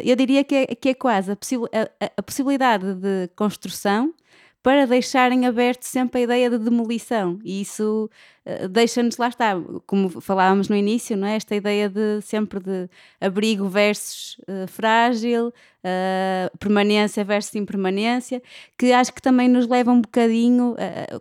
eu 0.03 0.17
diria 0.17 0.43
que 0.43 0.55
é, 0.55 0.67
que 0.75 0.89
é 0.89 0.95
quase 0.95 1.31
a, 1.31 1.37
possi 1.37 1.57
a, 1.57 2.11
a 2.17 2.23
possibilidade 2.23 2.95
de 2.95 3.29
construção 3.37 4.15
para 4.63 4.87
deixarem 4.87 5.47
aberto 5.47 5.85
sempre 5.85 6.21
a 6.21 6.25
ideia 6.25 6.51
de 6.51 6.59
demolição 6.59 7.39
e 7.45 7.61
isso 7.61 8.11
uh, 8.45 8.69
deixa-nos 8.69 9.17
lá 9.17 9.29
estar, 9.29 9.57
como 9.87 10.21
falávamos 10.21 10.69
no 10.69 10.77
início, 10.77 11.17
não 11.17 11.29
é? 11.29 11.37
esta 11.37 11.55
ideia 11.55 11.89
de 11.89 12.21
sempre 12.23 12.61
de 12.61 12.89
abrigo 13.21 13.69
versus 13.69 14.37
uh, 14.41 14.67
frágil, 14.67 15.49
uh, 15.49 16.59
permanência 16.59 17.25
versus 17.25 17.55
impermanência, 17.55 18.43
que 18.77 18.93
acho 18.93 19.13
que 19.13 19.23
também 19.23 19.49
nos 19.49 19.67
leva 19.69 19.93
um 19.93 20.01
bocadinho, 20.01 20.75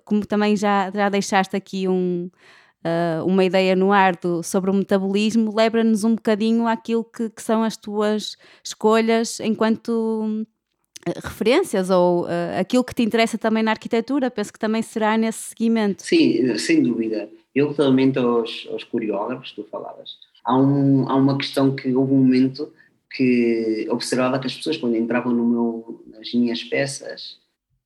como 0.03 0.25
também 0.25 0.55
já, 0.55 0.91
já 0.91 1.09
deixaste 1.09 1.55
aqui 1.55 1.87
um, 1.87 2.29
uma 3.25 3.43
ideia 3.43 3.75
no 3.75 3.91
ar 3.91 4.15
do, 4.15 4.41
sobre 4.43 4.71
o 4.71 4.73
metabolismo, 4.73 5.55
leva-nos 5.55 6.03
um 6.03 6.15
bocadinho 6.15 6.67
àquilo 6.67 7.03
que, 7.03 7.29
que 7.29 7.41
são 7.41 7.63
as 7.63 7.77
tuas 7.77 8.37
escolhas 8.63 9.39
enquanto 9.39 10.45
referências 11.15 11.89
ou 11.89 12.25
uh, 12.25 12.59
aquilo 12.59 12.83
que 12.83 12.93
te 12.93 13.03
interessa 13.03 13.37
também 13.37 13.63
na 13.63 13.71
arquitetura, 13.71 14.29
penso 14.31 14.53
que 14.53 14.59
também 14.59 14.81
será 14.81 15.17
nesse 15.17 15.49
seguimento. 15.49 16.03
Sim, 16.03 16.57
sem 16.57 16.81
dúvida. 16.81 17.29
Eu 17.53 17.65
relativamente 17.65 18.19
aos, 18.19 18.67
aos 18.71 18.83
coreógrafos, 18.83 19.51
tu 19.51 19.63
falavas, 19.63 20.17
há, 20.43 20.57
um, 20.57 21.09
há 21.09 21.15
uma 21.15 21.37
questão 21.37 21.75
que 21.75 21.93
houve 21.93 22.13
um 22.13 22.17
momento 22.17 22.71
que 23.11 23.87
observava 23.89 24.39
que 24.39 24.47
as 24.47 24.55
pessoas 24.55 24.77
quando 24.77 24.95
entravam 24.95 25.33
no 25.33 25.45
meu, 25.45 26.05
nas 26.07 26.33
minhas 26.33 26.63
peças 26.63 27.39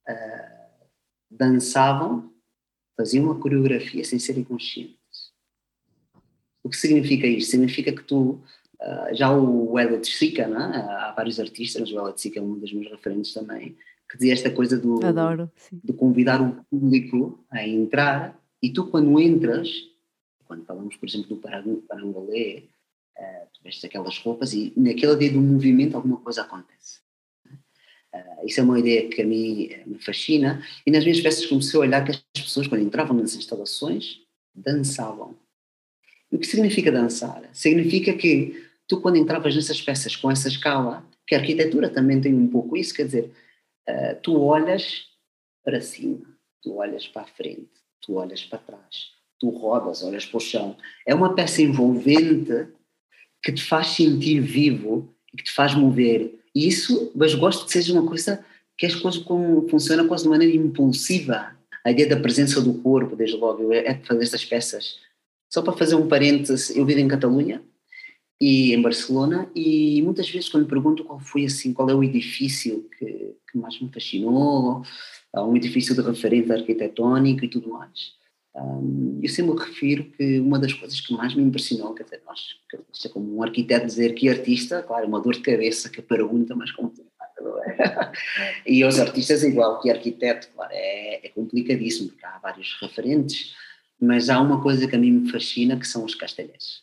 uh, 0.10 0.88
dançavam, 1.30 2.32
faziam 2.98 3.26
uma 3.26 3.40
coreografia 3.40 4.04
sem 4.04 4.20
serem 4.20 4.44
conscientes. 4.44 4.98
O 6.64 6.70
que 6.70 6.78
significa 6.78 7.26
isto? 7.26 7.52
Significa 7.52 7.92
que 7.92 8.04
tu 8.04 8.40
Uh, 8.82 9.14
já 9.14 9.32
o 9.32 9.80
Elliot 9.80 10.08
Sica, 10.08 10.42
é? 10.42 10.48
há 10.48 11.14
vários 11.16 11.40
artistas, 11.40 11.82
mas 11.82 11.92
o 11.92 12.00
Elliot 12.00 12.20
Sica 12.20 12.40
é 12.40 12.42
um 12.42 12.58
dos 12.58 12.74
meus 12.74 12.90
referentes 12.90 13.32
também, 13.32 13.78
que 14.10 14.18
dizia 14.18 14.34
esta 14.34 14.50
coisa 14.50 14.76
do, 14.76 15.06
Adoro, 15.06 15.52
de 15.72 15.94
convidar 15.94 16.42
o 16.42 16.66
público 16.66 17.46
a 17.52 17.66
entrar 17.66 18.40
e 18.62 18.74
tu 18.74 18.88
quando 18.88 19.20
entras, 19.20 19.70
quando 20.46 20.66
falamos 20.66 20.96
por 20.96 21.08
exemplo 21.08 21.36
do 21.36 21.82
parangolé, 21.88 22.64
uh, 23.20 23.48
tu 23.54 23.64
vestes 23.64 23.86
aquelas 23.86 24.18
roupas 24.18 24.52
e 24.52 24.74
naquela 24.76 25.14
ideia 25.14 25.34
do 25.34 25.42
movimento 25.42 25.96
alguma 25.96 26.18
coisa 26.18 26.42
acontece. 26.42 27.02
Uh, 28.12 28.46
isso 28.48 28.60
é 28.62 28.64
uma 28.64 28.80
ideia 28.80 29.08
que 29.10 29.22
a 29.22 29.26
mim 29.26 29.70
me 29.86 30.00
fascina 30.00 30.66
e 30.88 30.90
nas 30.90 31.04
minhas 31.04 31.22
peças 31.22 31.46
comecei 31.46 31.80
a 31.80 31.82
olhar 31.84 32.04
que 32.04 32.12
as 32.12 32.24
pessoas 32.34 32.66
quando 32.66 32.82
entravam 32.82 33.16
nas 33.16 33.36
instalações 33.36 34.22
dançavam. 34.56 35.36
O 36.32 36.40
que 36.40 36.48
significa 36.48 36.92
dançar? 36.92 37.48
Significa 37.54 38.14
que 38.14 38.71
tu 38.92 39.00
quando 39.00 39.16
entravas 39.16 39.56
nessas 39.56 39.82
peças 39.82 40.18
com 40.18 40.30
essa 40.30 40.50
escala, 40.50 41.08
que 41.26 41.34
a 41.34 41.38
arquitetura 41.38 41.90
também 41.90 42.20
tem 42.20 42.34
um 42.34 42.46
pouco 42.46 42.76
isso, 42.76 42.94
quer 42.94 43.06
dizer, 43.06 43.32
uh, 43.88 44.20
tu 44.22 44.38
olhas 44.38 45.06
para 45.64 45.80
cima, 45.80 46.20
tu 46.62 46.76
olhas 46.76 47.08
para 47.08 47.22
a 47.22 47.26
frente, 47.26 47.72
tu 48.02 48.16
olhas 48.16 48.44
para 48.44 48.60
trás, 48.60 49.14
tu 49.40 49.48
rodas, 49.48 50.04
olhas 50.04 50.26
para 50.26 50.38
o 50.38 50.42
chão. 50.42 50.76
É 51.08 51.16
uma 51.16 51.34
peça 51.34 51.62
envolvente 51.62 52.68
que 53.42 53.54
te 53.54 53.64
faz 53.64 53.88
sentir 53.88 54.42
vivo 54.42 55.16
e 55.34 55.38
que 55.38 55.44
te 55.46 55.54
faz 55.54 55.74
mover. 55.74 56.38
E 56.54 56.68
isso, 56.68 57.14
mas 57.16 57.34
gosto 57.34 57.66
que 57.66 57.72
seja 57.72 57.94
uma 57.94 58.06
coisa 58.06 58.44
que 58.78 58.86
as 58.86 58.94
coisas 58.94 59.24
como, 59.24 59.70
funcionam 59.70 60.06
quase 60.06 60.24
de 60.24 60.30
maneira 60.30 60.54
impulsiva. 60.54 61.56
A 61.86 61.92
ideia 61.92 62.10
da 62.10 62.20
presença 62.20 62.62
do 62.62 62.74
corpo, 62.74 63.16
desde 63.16 63.38
logo, 63.38 63.72
é, 63.72 63.88
é 63.88 63.96
fazer 64.00 64.24
estas 64.24 64.44
peças. 64.44 65.00
Só 65.50 65.62
para 65.62 65.78
fazer 65.78 65.96
um 65.96 66.10
parênteses, 66.10 66.76
eu 66.76 66.86
vivo 66.86 67.00
em 67.00 67.08
Catalunha 67.08 67.64
e 68.42 68.74
em 68.74 68.82
Barcelona 68.82 69.48
e 69.54 70.02
muitas 70.02 70.28
vezes 70.28 70.50
quando 70.50 70.66
pergunto 70.66 71.04
qual 71.04 71.20
foi 71.20 71.46
assim, 71.46 71.72
qual 71.72 71.88
é 71.92 71.94
o 71.94 72.04
edifício 72.04 72.90
que, 72.98 73.36
que 73.52 73.58
mais 73.58 73.80
me 73.80 73.88
fascinou, 73.94 74.82
um 75.36 75.56
edifício 75.56 75.94
de 75.94 76.02
referente 76.02 76.52
arquitetónico 76.52 77.46
e 77.46 77.48
tudo 77.48 77.70
mais, 77.70 78.16
um, 78.56 79.20
eu 79.22 79.30
sempre 79.30 79.64
refiro 79.64 80.06
que 80.06 80.40
uma 80.40 80.58
das 80.58 80.74
coisas 80.74 81.00
que 81.00 81.14
mais 81.14 81.36
me 81.36 81.44
impressionou, 81.44 81.94
quer 81.94 82.04
dizer, 82.04 82.24
nós, 82.26 82.40
é 83.06 83.10
como 83.10 83.38
um 83.38 83.44
arquiteto 83.44 83.86
dizer 83.86 84.16
que 84.16 84.28
artista, 84.28 84.82
claro, 84.82 85.06
é 85.06 85.08
uma 85.08 85.22
dor 85.22 85.34
de 85.34 85.42
cabeça 85.42 85.88
que 85.88 86.02
pergunta 86.02 86.56
complicada, 86.76 87.42
não 87.42 87.64
é? 87.64 88.12
E 88.66 88.84
os 88.84 89.00
artistas, 89.00 89.44
igual 89.44 89.80
que 89.80 89.92
arquiteto, 89.92 90.50
claro, 90.56 90.72
é, 90.74 91.28
é 91.28 91.30
complicadíssimo, 91.30 92.10
porque 92.10 92.26
há 92.26 92.40
vários 92.40 92.76
referentes, 92.82 93.54
mas 94.00 94.30
há 94.32 94.42
uma 94.42 94.62
coisa 94.62 94.88
que 94.88 94.96
a 94.96 95.00
mim 95.00 95.12
me 95.12 95.32
fascina, 95.32 95.78
que 95.78 95.88
são 95.88 96.04
os 96.04 96.16
castelhés 96.16 96.82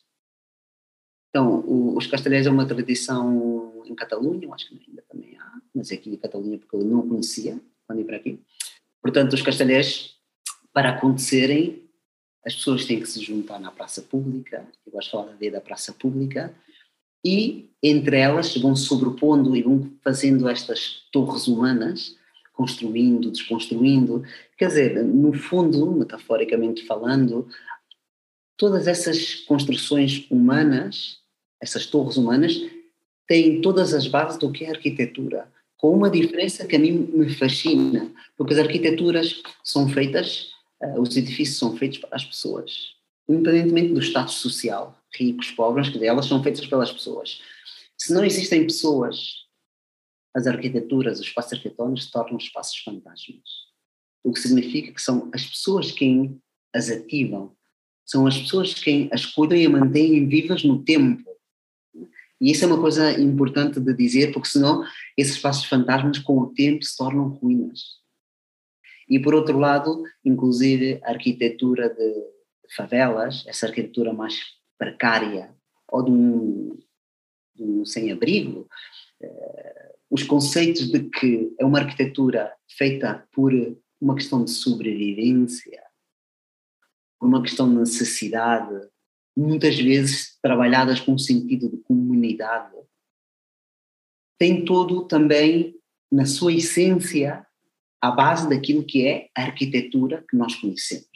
então, 1.31 1.61
o, 1.61 1.97
os 1.97 2.07
castelhais 2.07 2.47
é 2.47 2.51
uma 2.51 2.67
tradição 2.67 3.83
em 3.87 3.95
Catalunha, 3.95 4.53
acho 4.53 4.69
que 4.69 4.81
ainda 4.89 5.03
também 5.09 5.37
há, 5.39 5.61
mas 5.75 5.93
aqui 5.93 6.11
em 6.11 6.17
Catalunha 6.17 6.59
porque 6.59 6.77
eu 6.77 6.85
não 6.85 7.07
conhecia 7.07 7.61
quando 7.87 8.01
ia 8.01 8.05
para 8.05 8.17
aqui. 8.17 8.41
Portanto, 9.03 9.33
os 9.35 9.43
castelhais, 9.43 10.15
para 10.73 10.91
acontecerem, 10.91 11.83
as 12.45 12.55
pessoas 12.55 12.85
têm 12.85 13.01
que 13.01 13.07
se 13.07 13.21
juntar 13.21 13.59
na 13.59 13.71
praça 13.71 14.03
pública, 14.03 14.67
eu 14.87 14.93
gosto 14.93 15.07
de 15.07 15.13
falar 15.13 15.27
da 15.27 15.35
ideia 15.35 15.53
da 15.53 15.61
praça 15.61 15.93
pública, 15.93 16.55
e 17.25 17.71
entre 17.83 18.19
elas 18.19 18.57
vão 18.57 18.75
sobrepondo 18.75 19.57
e 19.57 19.63
vão 19.63 19.91
fazendo 20.03 20.49
estas 20.49 21.03
torres 21.13 21.47
humanas, 21.47 22.17
construindo, 22.53 23.31
desconstruindo. 23.31 24.25
Quer 24.57 24.69
dizer, 24.69 25.05
no 25.05 25.33
fundo, 25.33 25.93
metaforicamente 25.93 26.87
falando, 26.87 27.49
todas 28.59 28.89
essas 28.89 29.37
construções 29.37 30.27
humanas, 30.29 31.21
essas 31.63 31.87
torres 31.87 32.17
humanas, 32.17 32.61
têm 33.27 33.63
todas 33.63 33.95
as 33.95 34.07
bases 34.07 34.39
do 34.39 34.51
que 34.51 34.65
é 34.65 34.71
arquitetura, 34.71 35.51
com 35.77 35.95
uma 35.95 36.11
diferença 36.11 36.67
que 36.67 36.75
a 36.75 36.79
mim 36.79 36.93
me 36.93 37.33
fascina, 37.33 38.13
porque 38.37 38.53
as 38.53 38.59
arquiteturas 38.59 39.41
são 39.63 39.89
feitas, 39.89 40.51
uh, 40.83 41.01
os 41.01 41.17
edifícios 41.17 41.57
são 41.57 41.77
feitos 41.77 41.99
para 41.99 42.17
as 42.17 42.25
pessoas, 42.25 42.97
independentemente 43.29 43.95
do 43.95 44.03
status 44.03 44.35
social, 44.35 45.01
ricos, 45.15 45.53
pobres, 45.53 45.89
que 45.89 46.05
elas 46.05 46.27
são 46.27 46.43
feitas 46.43 46.67
pelas 46.67 46.91
pessoas. 46.91 47.41
Se 47.97 48.13
não 48.13 48.25
existem 48.25 48.65
pessoas, 48.65 49.47
as 50.35 50.47
arquiteturas, 50.47 51.21
os 51.21 51.27
espaços 51.27 51.53
arquitetónicos 51.53 52.05
se 52.05 52.11
tornam 52.11 52.39
espaços 52.39 52.79
fantasmas. 52.79 53.69
O 54.25 54.33
que 54.33 54.41
significa 54.41 54.93
que 54.93 55.01
são 55.01 55.31
as 55.33 55.47
pessoas 55.47 55.93
quem 55.93 56.41
as 56.75 56.91
ativam, 56.91 57.57
são 58.09 58.27
as 58.27 58.39
pessoas 58.39 58.73
que 58.73 59.07
as 59.13 59.27
cuidam 59.27 59.59
e 59.59 59.69
mantêm 59.69 60.27
vivas 60.27 60.65
no 60.65 60.83
tempo. 60.83 61.23
E 62.41 62.51
isso 62.51 62.65
é 62.65 62.67
uma 62.67 62.81
coisa 62.81 63.21
importante 63.21 63.79
de 63.79 63.93
dizer, 63.93 64.33
porque 64.33 64.49
senão 64.49 64.83
esses 65.15 65.35
espaços 65.35 65.67
fantasmas 65.67 66.19
com 66.19 66.39
o 66.39 66.47
tempo 66.47 66.83
se 66.83 66.97
tornam 66.97 67.29
ruínas. 67.29 67.99
E 69.09 69.19
por 69.19 69.35
outro 69.35 69.59
lado, 69.59 70.03
inclusive 70.25 71.01
a 71.05 71.11
arquitetura 71.11 71.91
de 71.91 72.75
favelas, 72.75 73.45
essa 73.47 73.67
arquitetura 73.67 74.13
mais 74.15 74.35
precária, 74.79 75.55
ou 75.91 76.03
de 76.03 76.11
um, 76.11 76.79
um 77.59 77.85
sem-abrigo, 77.85 78.67
eh, 79.21 79.93
os 80.11 80.23
conceitos 80.23 80.91
de 80.91 81.11
que 81.11 81.55
é 81.59 81.65
uma 81.65 81.81
arquitetura 81.81 82.55
feita 82.67 83.27
por 83.33 83.53
uma 84.01 84.15
questão 84.15 84.45
de 84.45 84.51
sobrevivência, 84.51 85.83
por 87.19 87.27
uma 87.27 87.43
questão 87.43 87.69
de 87.69 87.77
necessidade, 87.77 88.75
muitas 89.37 89.77
vezes 89.77 90.39
trabalhadas 90.43 91.01
com 91.01 91.17
sentido 91.17 91.69
de 91.69 91.77
comunidade, 91.79 92.77
tem 94.39 94.65
todo 94.65 95.07
também, 95.07 95.75
na 96.11 96.25
sua 96.25 96.53
essência, 96.53 97.45
a 98.01 98.11
base 98.11 98.49
daquilo 98.49 98.85
que 98.85 99.07
é 99.07 99.29
a 99.37 99.43
arquitetura 99.43 100.25
que 100.29 100.37
nós 100.37 100.55
conhecemos. 100.55 101.09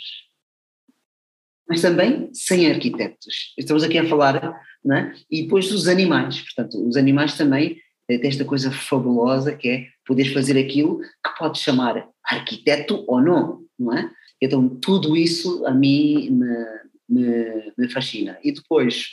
Mas 1.68 1.80
também 1.80 2.28
sem 2.34 2.70
arquitetos. 2.70 3.54
Estamos 3.56 3.84
aqui 3.84 3.96
a 3.98 4.08
falar, 4.08 4.60
né? 4.84 5.14
e 5.30 5.44
depois 5.44 5.68
dos 5.68 5.86
animais. 5.86 6.40
Portanto, 6.40 6.86
os 6.86 6.96
animais 6.96 7.36
também 7.36 7.80
têm 8.06 8.26
esta 8.26 8.44
coisa 8.44 8.70
fabulosa 8.72 9.54
que 9.54 9.68
é 9.68 9.88
poder 10.04 10.32
fazer 10.34 10.58
aquilo 10.58 11.00
que 11.00 11.38
pode 11.38 11.60
chamar 11.60 12.08
arquiteto 12.24 13.04
ou 13.06 13.22
não, 13.22 13.64
não 13.78 13.96
é? 13.96 14.10
Então, 14.42 14.68
tudo 14.68 15.16
isso 15.16 15.64
a 15.64 15.72
mim 15.72 16.30
me, 16.30 16.66
me, 17.08 17.72
me 17.78 17.88
fascina. 17.88 18.40
E 18.42 18.50
depois, 18.50 19.06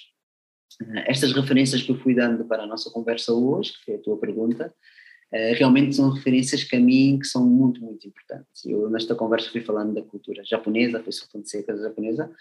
eh, 0.81 1.11
estas 1.11 1.31
referências 1.33 1.83
que 1.83 1.91
eu 1.91 1.99
fui 1.99 2.15
dando 2.15 2.43
para 2.45 2.63
a 2.63 2.65
nossa 2.65 2.89
conversa 2.89 3.31
hoje, 3.31 3.73
que 3.73 3.85
foi 3.85 3.93
a 3.93 3.99
tua 3.99 4.17
pergunta, 4.17 4.73
uh, 5.31 5.53
realmente 5.55 5.95
são 5.95 6.09
referências 6.09 6.63
que 6.63 6.75
a 6.75 6.79
mim 6.79 7.19
que 7.19 7.27
são 7.27 7.45
muito, 7.45 7.79
muito 7.79 8.07
importantes. 8.07 8.65
Eu 8.65 8.89
nesta 8.89 9.13
conversa 9.13 9.51
fui 9.51 9.61
falando 9.61 9.93
da 9.93 10.01
cultura 10.01 10.43
japonesa, 10.43 11.03
fui 11.03 11.11
soltando 11.11 11.47
seca 11.47 11.77
japonesa, 11.77 12.31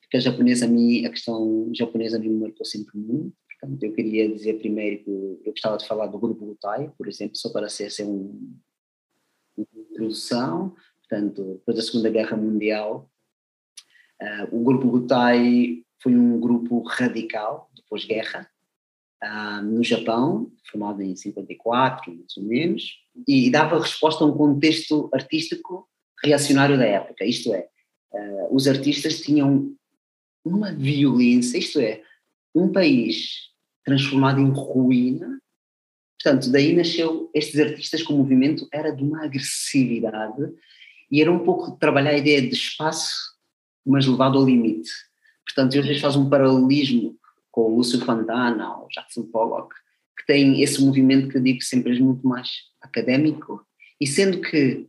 porque 0.00 0.16
a 0.16 0.20
japonesa 0.20 0.64
a 0.64 0.68
mim, 0.68 1.04
a 1.04 1.10
questão 1.10 1.70
japonesa 1.74 2.16
a 2.16 2.20
mim 2.20 2.30
me 2.30 2.40
marcou 2.40 2.64
sempre 2.64 2.96
muito, 2.96 3.36
portanto 3.60 3.82
eu 3.82 3.92
queria 3.92 4.26
dizer 4.26 4.54
primeiro 4.54 5.04
que 5.04 5.10
eu 5.10 5.52
gostava 5.52 5.76
de 5.76 5.86
falar 5.86 6.06
do 6.06 6.18
grupo 6.18 6.46
Gutai, 6.46 6.90
por 6.96 7.06
exemplo, 7.06 7.36
só 7.36 7.50
para 7.50 7.68
ser 7.68 7.86
assim, 7.86 8.04
um, 8.04 8.56
uma 9.54 9.66
introdução, 9.90 10.74
portanto, 11.08 11.54
depois 11.54 11.76
da 11.76 11.82
Segunda 11.82 12.10
Guerra 12.10 12.36
Mundial, 12.36 13.10
uh, 14.20 14.56
o 14.56 14.62
grupo 14.62 14.90
Gutai 14.90 15.82
foi 16.02 16.14
um 16.14 16.38
grupo 16.38 16.82
radical, 16.82 17.70
depois 17.74 18.04
guerra, 18.04 18.48
uh, 19.24 19.62
no 19.62 19.82
Japão, 19.82 20.52
formado 20.70 21.02
em 21.02 21.16
54, 21.16 22.14
mais 22.14 22.36
ou 22.36 22.42
menos, 22.44 22.98
e 23.26 23.50
dava 23.50 23.80
resposta 23.80 24.22
a 24.22 24.26
um 24.26 24.36
contexto 24.36 25.08
artístico 25.12 25.88
reacionário 26.22 26.76
da 26.76 26.84
época, 26.84 27.24
isto 27.24 27.52
é, 27.54 27.68
uh, 28.12 28.54
os 28.54 28.68
artistas 28.68 29.20
tinham 29.20 29.74
uma 30.44 30.72
violência, 30.72 31.58
isto 31.58 31.80
é, 31.80 32.02
um 32.54 32.70
país 32.70 33.48
transformado 33.84 34.40
em 34.40 34.50
ruína, 34.50 35.40
portanto, 36.20 36.50
daí 36.50 36.74
nasceu 36.74 37.30
estes 37.32 37.58
artistas 37.58 38.02
com 38.02 38.14
o 38.14 38.18
movimento, 38.18 38.68
era 38.72 38.90
de 38.90 39.02
uma 39.02 39.24
agressividade 39.24 40.52
e 41.10 41.20
era 41.22 41.32
um 41.32 41.40
pouco 41.40 41.72
trabalhar 41.78 42.10
a 42.10 42.18
ideia 42.18 42.42
de 42.42 42.54
espaço, 42.54 43.14
mas 43.84 44.06
levado 44.06 44.38
ao 44.38 44.44
limite. 44.44 44.90
Portanto, 45.44 45.74
eu 45.74 45.80
às 45.80 45.86
vezes 45.86 46.02
faço 46.02 46.20
um 46.20 46.28
paralelismo 46.28 47.16
com 47.50 47.62
o 47.62 47.76
Lúcio 47.76 47.98
Fontana 48.04 48.76
ou 48.76 48.88
Jackson 48.88 49.24
Pollock, 49.24 49.74
que 50.18 50.26
tem 50.26 50.62
esse 50.62 50.84
movimento 50.84 51.28
que 51.28 51.38
eu 51.38 51.42
digo 51.42 51.62
sempre 51.62 51.96
é 51.96 52.00
muito 52.00 52.26
mais 52.26 52.48
académico, 52.80 53.64
e 54.00 54.06
sendo 54.06 54.40
que 54.40 54.86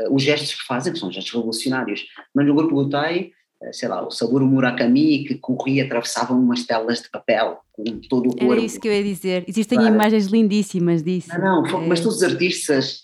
uh, 0.00 0.14
os 0.14 0.22
gestos 0.22 0.54
que 0.54 0.66
fazem, 0.66 0.92
que 0.92 0.98
são 0.98 1.12
gestos 1.12 1.32
revolucionários, 1.32 2.06
mas 2.34 2.46
no 2.46 2.54
grupo 2.54 2.74
Gutai, 2.74 3.30
uh, 3.62 3.72
sei 3.72 3.88
lá, 3.88 4.06
o 4.06 4.10
Saburo 4.10 4.46
Murakami, 4.46 5.24
que 5.24 5.36
corria, 5.36 5.84
atravessava 5.84 6.34
umas 6.34 6.64
telas 6.64 7.02
de 7.02 7.10
papel 7.10 7.60
com 7.72 7.84
todo 8.00 8.30
o 8.30 8.36
corpo. 8.36 8.52
Era 8.52 8.62
isso 8.62 8.80
que 8.80 8.88
eu 8.88 8.92
ia 8.92 9.04
dizer, 9.04 9.44
existem 9.46 9.78
claro. 9.78 9.94
imagens 9.94 10.26
lindíssimas 10.26 11.02
disso. 11.02 11.30
Não, 11.38 11.62
não, 11.62 11.84
é... 11.84 11.86
mas 11.86 12.00
todos 12.00 12.16
os 12.16 12.22
artistas 12.22 13.02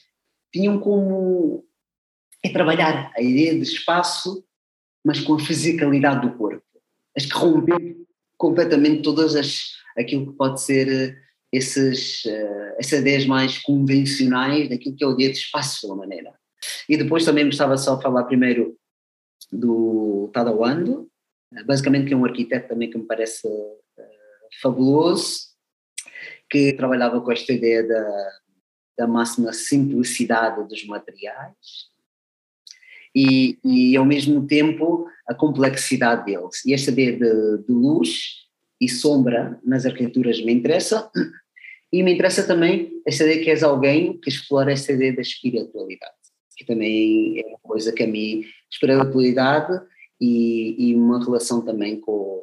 tinham 0.53 0.79
como 0.79 1.65
é 2.45 2.51
trabalhar 2.51 3.11
a 3.17 3.23
ideia 3.23 3.55
de 3.55 3.63
espaço, 3.63 4.45
mas 5.05 5.21
com 5.21 5.35
a 5.35 5.41
fisicalidade 5.41 6.29
do 6.29 6.37
corpo. 6.37 6.63
Acho 7.17 7.29
que 7.29 7.35
romper 7.35 7.97
completamente 8.37 9.03
todas 9.03 9.35
as 9.35 9.75
aquilo 9.97 10.33
que 10.33 10.37
pode 10.37 10.61
ser 10.61 10.89
eh, 10.89 11.17
esses, 11.53 12.25
uh, 12.25 12.75
essas 12.79 13.01
ideias 13.01 13.25
mais 13.27 13.59
convencionais 13.59 14.69
daquilo 14.69 14.97
que 14.97 15.05
é 15.05 15.07
o 15.07 15.17
dia 15.17 15.31
de 15.31 15.39
espaço 15.39 15.81
de 15.81 15.87
uma 15.87 15.97
maneira. 15.97 16.35
E 16.89 16.97
depois 16.97 17.25
também 17.25 17.45
gostava 17.45 17.77
só 17.77 17.95
de 17.95 18.03
falar 18.03 18.25
primeiro 18.25 18.77
do 19.53 20.29
Tadao 20.33 20.65
Ando, 20.65 21.09
eh, 21.55 21.63
basicamente 21.63 22.09
que 22.09 22.15
é 22.15 22.17
um 22.17 22.25
arquiteto 22.25 22.69
também 22.69 22.91
que 22.91 22.99
me 22.99 23.07
parece 23.07 23.47
uh, 23.47 24.03
fabuloso, 24.61 25.55
que 26.51 26.73
trabalhava 26.73 27.21
com 27.21 27.33
esta 27.33 27.53
ideia 27.53 27.87
da, 27.87 28.31
da 28.99 29.07
máxima 29.07 29.53
simplicidade 29.53 30.69
dos 30.69 30.85
materiais, 30.87 31.94
e, 33.15 33.59
e 33.65 33.97
ao 33.97 34.05
mesmo 34.05 34.47
tempo 34.47 35.07
a 35.27 35.35
complexidade 35.35 36.27
deles. 36.27 36.65
E 36.67 36.75
esta 36.75 36.91
ideia 36.91 37.13
de, 37.13 37.65
de 37.67 37.73
luz 37.73 38.45
e 38.81 38.89
sombra 38.89 39.59
nas 39.65 39.87
arquiteturas 39.87 40.43
me 40.43 40.53
interessa, 40.53 41.11
e 41.93 42.03
me 42.03 42.13
interessa 42.13 42.45
também 42.45 43.01
esta 43.07 43.25
ideia 43.25 43.45
que 43.45 43.51
és 43.51 43.63
alguém 43.63 44.19
que 44.19 44.29
explora 44.29 44.73
esta 44.73 44.93
ideia 44.93 45.15
da 45.15 45.23
espiritualidade, 45.23 46.13
que 46.57 46.65
também 46.65 47.39
é 47.39 47.47
uma 47.47 47.59
coisa 47.63 47.93
que 47.93 48.03
a 48.03 48.07
mim, 48.07 48.45
espiritualidade 48.71 49.81
e, 50.21 50.91
e 50.91 50.95
uma 50.97 51.25
relação 51.25 51.65
também 51.65 52.01
com, 52.01 52.43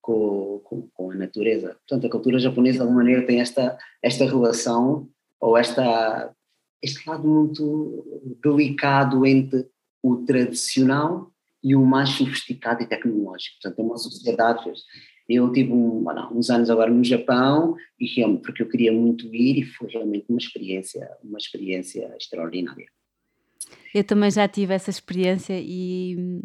com, 0.00 0.60
com, 0.62 0.88
com, 0.94 1.10
a 1.10 1.14
natureza. 1.16 1.76
Portanto, 1.80 2.06
a 2.06 2.10
cultura 2.10 2.38
japonesa, 2.38 2.76
de 2.76 2.82
alguma 2.82 3.02
maneira, 3.02 3.26
tem 3.26 3.40
esta, 3.40 3.76
esta 4.00 4.24
relação, 4.24 5.08
ou 5.40 5.56
esta, 5.56 6.32
este 6.80 7.08
lado 7.08 7.26
muito 7.26 8.38
delicado 8.40 9.26
entre 9.26 9.66
o 10.02 10.16
tradicional 10.24 11.30
e 11.62 11.74
o 11.74 11.84
mais 11.84 12.10
sofisticado 12.10 12.82
e 12.82 12.86
tecnológico. 12.86 13.56
Portanto, 13.60 13.78
é 13.78 13.82
uma 13.82 13.98
sociedade. 13.98 14.72
Eu 15.28 15.52
tive 15.52 15.72
um, 15.72 16.02
não, 16.02 16.32
uns 16.36 16.50
anos 16.50 16.70
agora 16.70 16.90
no 16.90 17.04
Japão 17.04 17.76
e 17.98 18.06
porque 18.42 18.62
eu 18.62 18.68
queria 18.68 18.92
muito 18.92 19.32
ir 19.34 19.58
e 19.58 19.64
foi 19.64 19.88
realmente 19.90 20.26
uma 20.28 20.38
experiência, 20.38 21.08
uma 21.22 21.38
experiência 21.38 22.14
extraordinária. 22.16 22.86
Eu 23.94 24.04
também 24.04 24.30
já 24.30 24.48
tive 24.48 24.74
essa 24.74 24.90
experiência 24.90 25.54
e 25.58 26.42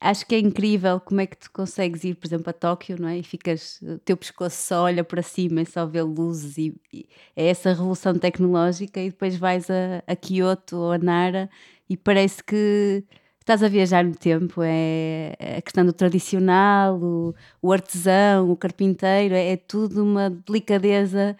acho 0.00 0.26
que 0.26 0.34
é 0.34 0.38
incrível 0.38 1.00
como 1.00 1.20
é 1.20 1.26
que 1.26 1.36
tu 1.36 1.50
consegues 1.52 2.04
ir, 2.04 2.14
por 2.14 2.26
exemplo, 2.26 2.50
a 2.50 2.52
Tóquio, 2.52 2.96
não 3.00 3.08
é? 3.08 3.18
E 3.18 3.22
ficas, 3.22 3.80
o 3.82 3.98
teu 3.98 4.16
pescoço 4.16 4.56
só 4.56 4.82
olha 4.84 5.02
para 5.04 5.22
cima 5.22 5.62
e 5.62 5.66
só 5.66 5.86
vê 5.86 6.02
luzes 6.02 6.58
e, 6.58 6.74
e 6.92 7.08
é 7.34 7.46
essa 7.48 7.70
revolução 7.70 8.14
tecnológica 8.18 9.00
e 9.00 9.10
depois 9.10 9.36
vais 9.36 9.70
a, 9.70 10.02
a 10.06 10.16
Kyoto 10.16 10.76
ou 10.76 10.92
a 10.92 10.98
Nara 10.98 11.50
e 11.88 11.96
parece 11.96 12.42
que 12.44 13.04
estás 13.40 13.62
a 13.62 13.68
viajar 13.68 14.04
no 14.04 14.14
tempo. 14.14 14.62
É, 14.62 15.34
é 15.38 15.56
a 15.58 15.62
questão 15.62 15.84
do 15.86 15.92
tradicional, 15.92 16.98
o, 17.00 17.34
o 17.62 17.72
artesão, 17.72 18.50
o 18.50 18.56
carpinteiro, 18.56 19.34
é, 19.34 19.52
é 19.52 19.56
tudo 19.56 20.02
uma 20.04 20.30
delicadeza 20.30 21.36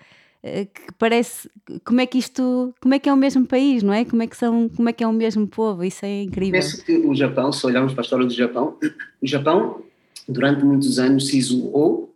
que 0.67 0.93
parece 0.99 1.51
como 1.85 2.01
é 2.01 2.07
que 2.07 2.19
isto 2.19 2.75
como 2.81 2.95
é 2.95 2.99
que 2.99 3.09
é 3.09 3.13
o 3.13 3.17
mesmo 3.17 3.47
país 3.47 3.83
não 3.83 3.93
é? 3.93 4.05
Como 4.05 4.23
é 4.23 4.27
que 4.27 4.37
são 4.37 4.69
como 4.69 4.89
é 4.89 4.93
que 4.93 5.03
é 5.03 5.07
o 5.07 5.13
mesmo 5.13 5.47
povo? 5.47 5.85
Isso 5.85 6.05
é 6.05 6.23
incrível. 6.23 6.61
Penso 6.61 6.85
que 6.85 6.97
o 6.99 7.15
Japão 7.15 7.53
se 7.53 7.65
olharmos 7.67 7.93
para 7.93 8.03
a 8.03 8.05
história 8.05 8.27
do 8.27 8.33
Japão 8.33 8.79
o 9.21 9.27
Japão 9.27 9.83
durante 10.29 10.65
muitos 10.65 10.99
anos 10.99 11.29
se 11.29 11.39
isolou. 11.39 12.13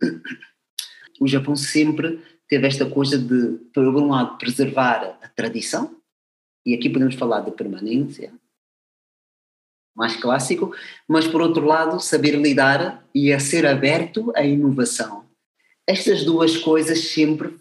O 1.19 1.27
Japão 1.27 1.55
sempre 1.55 2.19
teve 2.47 2.67
esta 2.67 2.85
coisa 2.85 3.17
de 3.17 3.57
por 3.73 3.85
um 3.85 4.09
lado 4.09 4.37
preservar 4.37 5.17
a 5.21 5.27
tradição 5.29 5.95
e 6.65 6.73
aqui 6.73 6.89
podemos 6.89 7.15
falar 7.15 7.41
de 7.41 7.51
permanência, 7.51 8.33
mais 9.95 10.15
clássico, 10.15 10.73
mas 11.07 11.27
por 11.27 11.41
outro 11.41 11.65
lado, 11.65 11.99
saber 11.99 12.35
lidar 12.35 13.05
e 13.13 13.33
a 13.33 13.39
ser 13.39 13.65
aberto 13.65 14.31
à 14.35 14.43
inovação. 14.43 15.25
Estas 15.87 16.23
duas 16.23 16.57
coisas 16.57 17.09
sempre 17.09 17.55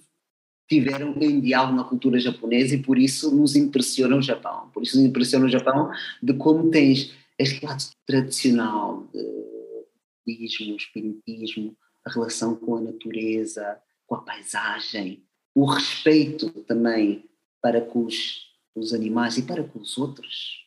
tiveram 0.71 1.11
um 1.11 1.41
diálogo 1.41 1.77
na 1.77 1.85
cultura 1.85 2.19
japonesa 2.19 2.77
e 2.77 2.83
por 2.83 2.99
isso 2.99 3.35
nos 3.35 3.57
impressiona 3.57 4.17
o 4.17 4.23
Japão. 4.23 4.71
Por 4.73 4.83
isso 4.83 4.97
nos 4.97 5.07
impressiona 5.07 5.47
o 5.47 5.51
Japão 5.51 5.91
de 6.23 6.33
como 6.35 6.71
tens 6.71 7.13
este 7.39 7.65
lado 7.65 7.83
tradicional 8.07 9.07
de 9.13 10.33
ismo, 10.33 10.77
espiritismo, 10.77 11.77
a 12.07 12.11
relação 12.11 12.55
com 12.55 12.77
a 12.77 12.81
natureza, 12.81 13.79
com 14.07 14.15
a 14.15 14.23
paisagem, 14.23 15.25
o 15.55 15.65
respeito 15.65 16.49
também 16.65 17.25
para 17.61 17.81
com 17.81 18.05
os 18.05 18.51
os 18.75 18.93
animais 18.93 19.37
e 19.37 19.43
para 19.43 19.63
com 19.65 19.79
os 19.79 19.99
outros. 19.99 20.65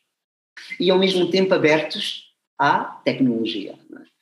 E 0.79 0.89
ao 0.89 0.99
mesmo 0.99 1.29
tempo 1.29 1.53
abertos 1.53 2.33
à 2.57 3.01
tecnologia. 3.03 3.73
É? 3.73 4.13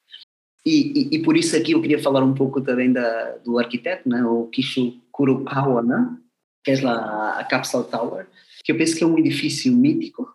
E, 0.65 1.09
e, 1.13 1.15
e, 1.15 1.21
por 1.23 1.35
isso 1.35 1.55
aqui 1.55 1.71
eu 1.71 1.81
queria 1.81 2.01
falar 2.01 2.23
um 2.23 2.35
pouco 2.35 2.61
também 2.61 2.91
da, 2.93 3.37
do 3.37 3.57
arquiteto, 3.57 4.07
né? 4.07 4.23
o 4.23 4.45
Kisho 4.47 4.99
Kurokawa, 5.21 5.83
né? 5.83 6.17
que 6.63 6.71
é 6.71 6.81
lá 6.81 7.39
a 7.39 7.43
Capsule 7.43 7.85
Tower, 7.85 8.27
que 8.63 8.71
eu 8.71 8.77
penso 8.77 8.95
que 8.95 9.03
é 9.03 9.07
um 9.07 9.17
edifício 9.17 9.71
mítico. 9.71 10.27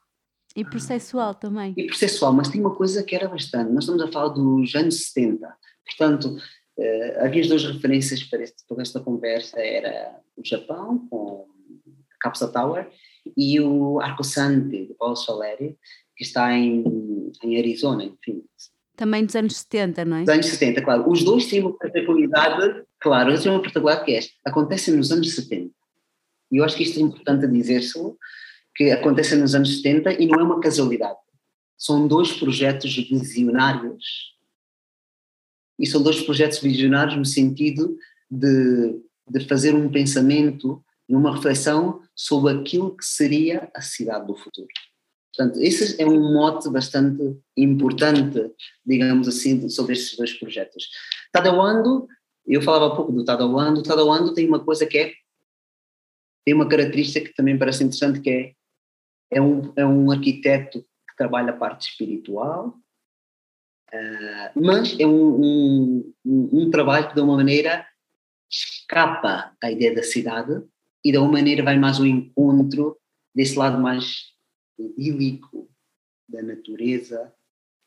E 0.54 0.64
processual 0.64 1.34
também. 1.34 1.74
E 1.76 1.86
processual, 1.86 2.32
mas 2.32 2.48
tem 2.48 2.60
uma 2.60 2.74
coisa 2.74 3.02
que 3.02 3.14
era 3.14 3.28
bastante. 3.28 3.72
Nós 3.72 3.84
estamos 3.84 4.02
a 4.02 4.10
falar 4.10 4.28
dos 4.28 4.74
anos 4.74 5.08
70. 5.08 5.46
Portanto, 5.84 6.36
uh, 6.78 7.24
havia 7.24 7.42
as 7.42 7.48
duas 7.48 7.64
referências 7.64 8.22
para, 8.22 8.42
este, 8.42 8.64
para 8.66 8.82
esta 8.82 9.00
conversa, 9.00 9.60
era 9.60 10.18
o 10.36 10.44
Japão, 10.44 11.06
com 11.08 11.46
a 11.86 12.18
Capsule 12.20 12.52
Tower, 12.52 12.90
e 13.36 13.60
o 13.60 14.00
Arco 14.00 14.24
Sante, 14.24 14.86
de 14.86 14.94
Paulo 14.94 15.16
Soleri, 15.16 15.76
que 16.16 16.24
está 16.24 16.52
em, 16.54 17.30
em 17.42 17.58
Arizona, 17.58 18.04
enfim. 18.04 18.42
Também 18.96 19.26
dos 19.26 19.36
anos 19.36 19.58
70, 19.58 20.04
não 20.06 20.16
é? 20.16 20.20
Dos 20.20 20.34
anos 20.34 20.46
70, 20.46 20.82
claro. 20.82 21.10
Os 21.10 21.22
dois 21.22 21.46
têm 21.46 21.60
uma 21.60 21.76
particularidade, 21.76 22.85
claro, 23.00 23.30
eles 23.30 23.42
têm 23.42 23.52
uma 23.52 23.62
particularidade 23.62 24.06
que 24.06 24.12
é 24.12 24.18
esta, 24.18 24.32
acontecem 24.44 24.94
nos 24.94 25.12
anos 25.12 25.34
70. 25.34 25.72
E 26.52 26.58
eu 26.58 26.64
acho 26.64 26.76
que 26.76 26.82
isto 26.82 26.98
é 26.98 27.02
importante 27.02 27.46
dizer-se, 27.48 27.98
que 28.74 28.90
acontecem 28.90 29.38
nos 29.38 29.54
anos 29.54 29.76
70 29.76 30.20
e 30.22 30.26
não 30.26 30.40
é 30.40 30.42
uma 30.42 30.60
casualidade. 30.60 31.18
São 31.76 32.06
dois 32.06 32.32
projetos 32.32 32.94
visionários. 32.94 34.36
E 35.78 35.86
são 35.86 36.02
dois 36.02 36.22
projetos 36.22 36.58
visionários 36.58 37.16
no 37.16 37.24
sentido 37.24 37.96
de, 38.30 39.00
de 39.28 39.46
fazer 39.46 39.74
um 39.74 39.90
pensamento 39.90 40.82
e 41.08 41.14
uma 41.14 41.34
reflexão 41.34 42.02
sobre 42.14 42.52
aquilo 42.52 42.96
que 42.96 43.04
seria 43.04 43.70
a 43.74 43.80
cidade 43.80 44.26
do 44.26 44.36
futuro. 44.36 44.68
Portanto, 45.34 45.60
esse 45.60 46.00
é 46.00 46.06
um 46.06 46.32
mote 46.32 46.70
bastante 46.70 47.36
importante, 47.56 48.50
digamos 48.84 49.28
assim, 49.28 49.68
sobre 49.68 49.92
estes 49.92 50.16
dois 50.16 50.32
projetos. 50.32 50.88
Tadawando, 51.30 52.08
eu 52.46 52.62
falava 52.62 52.92
um 52.92 52.96
pouco 52.96 53.12
do 53.12 53.24
Tadawando, 53.24 53.80
o 53.80 53.82
Tadawando 53.82 54.32
tem 54.32 54.46
uma 54.46 54.64
coisa 54.64 54.86
que 54.86 54.98
é 54.98 55.12
tem 56.44 56.54
uma 56.54 56.68
característica 56.68 57.28
que 57.28 57.34
também 57.34 57.58
parece 57.58 57.82
interessante 57.82 58.20
que 58.20 58.30
é, 58.30 58.54
é, 59.32 59.42
um, 59.42 59.72
é 59.74 59.84
um 59.84 60.12
arquiteto 60.12 60.80
que 60.80 61.16
trabalha 61.16 61.50
a 61.50 61.56
parte 61.56 61.90
espiritual, 61.90 62.68
uh, 63.92 64.60
mas 64.60 64.96
é 65.00 65.04
um, 65.04 65.42
um, 65.42 66.14
um, 66.24 66.70
trabalho 66.70 67.08
que 67.08 67.16
de 67.16 67.20
uma 67.20 67.34
maneira 67.34 67.84
escapa 68.48 69.56
à 69.60 69.72
ideia 69.72 69.92
da 69.92 70.04
cidade 70.04 70.62
e 71.04 71.10
de 71.10 71.18
uma 71.18 71.32
maneira 71.32 71.64
vai 71.64 71.76
mais 71.76 71.98
ao 71.98 72.06
encontro 72.06 72.96
desse 73.34 73.58
lado 73.58 73.82
mais 73.82 74.32
idílico 74.78 75.68
da 76.28 76.42
natureza, 76.42 77.34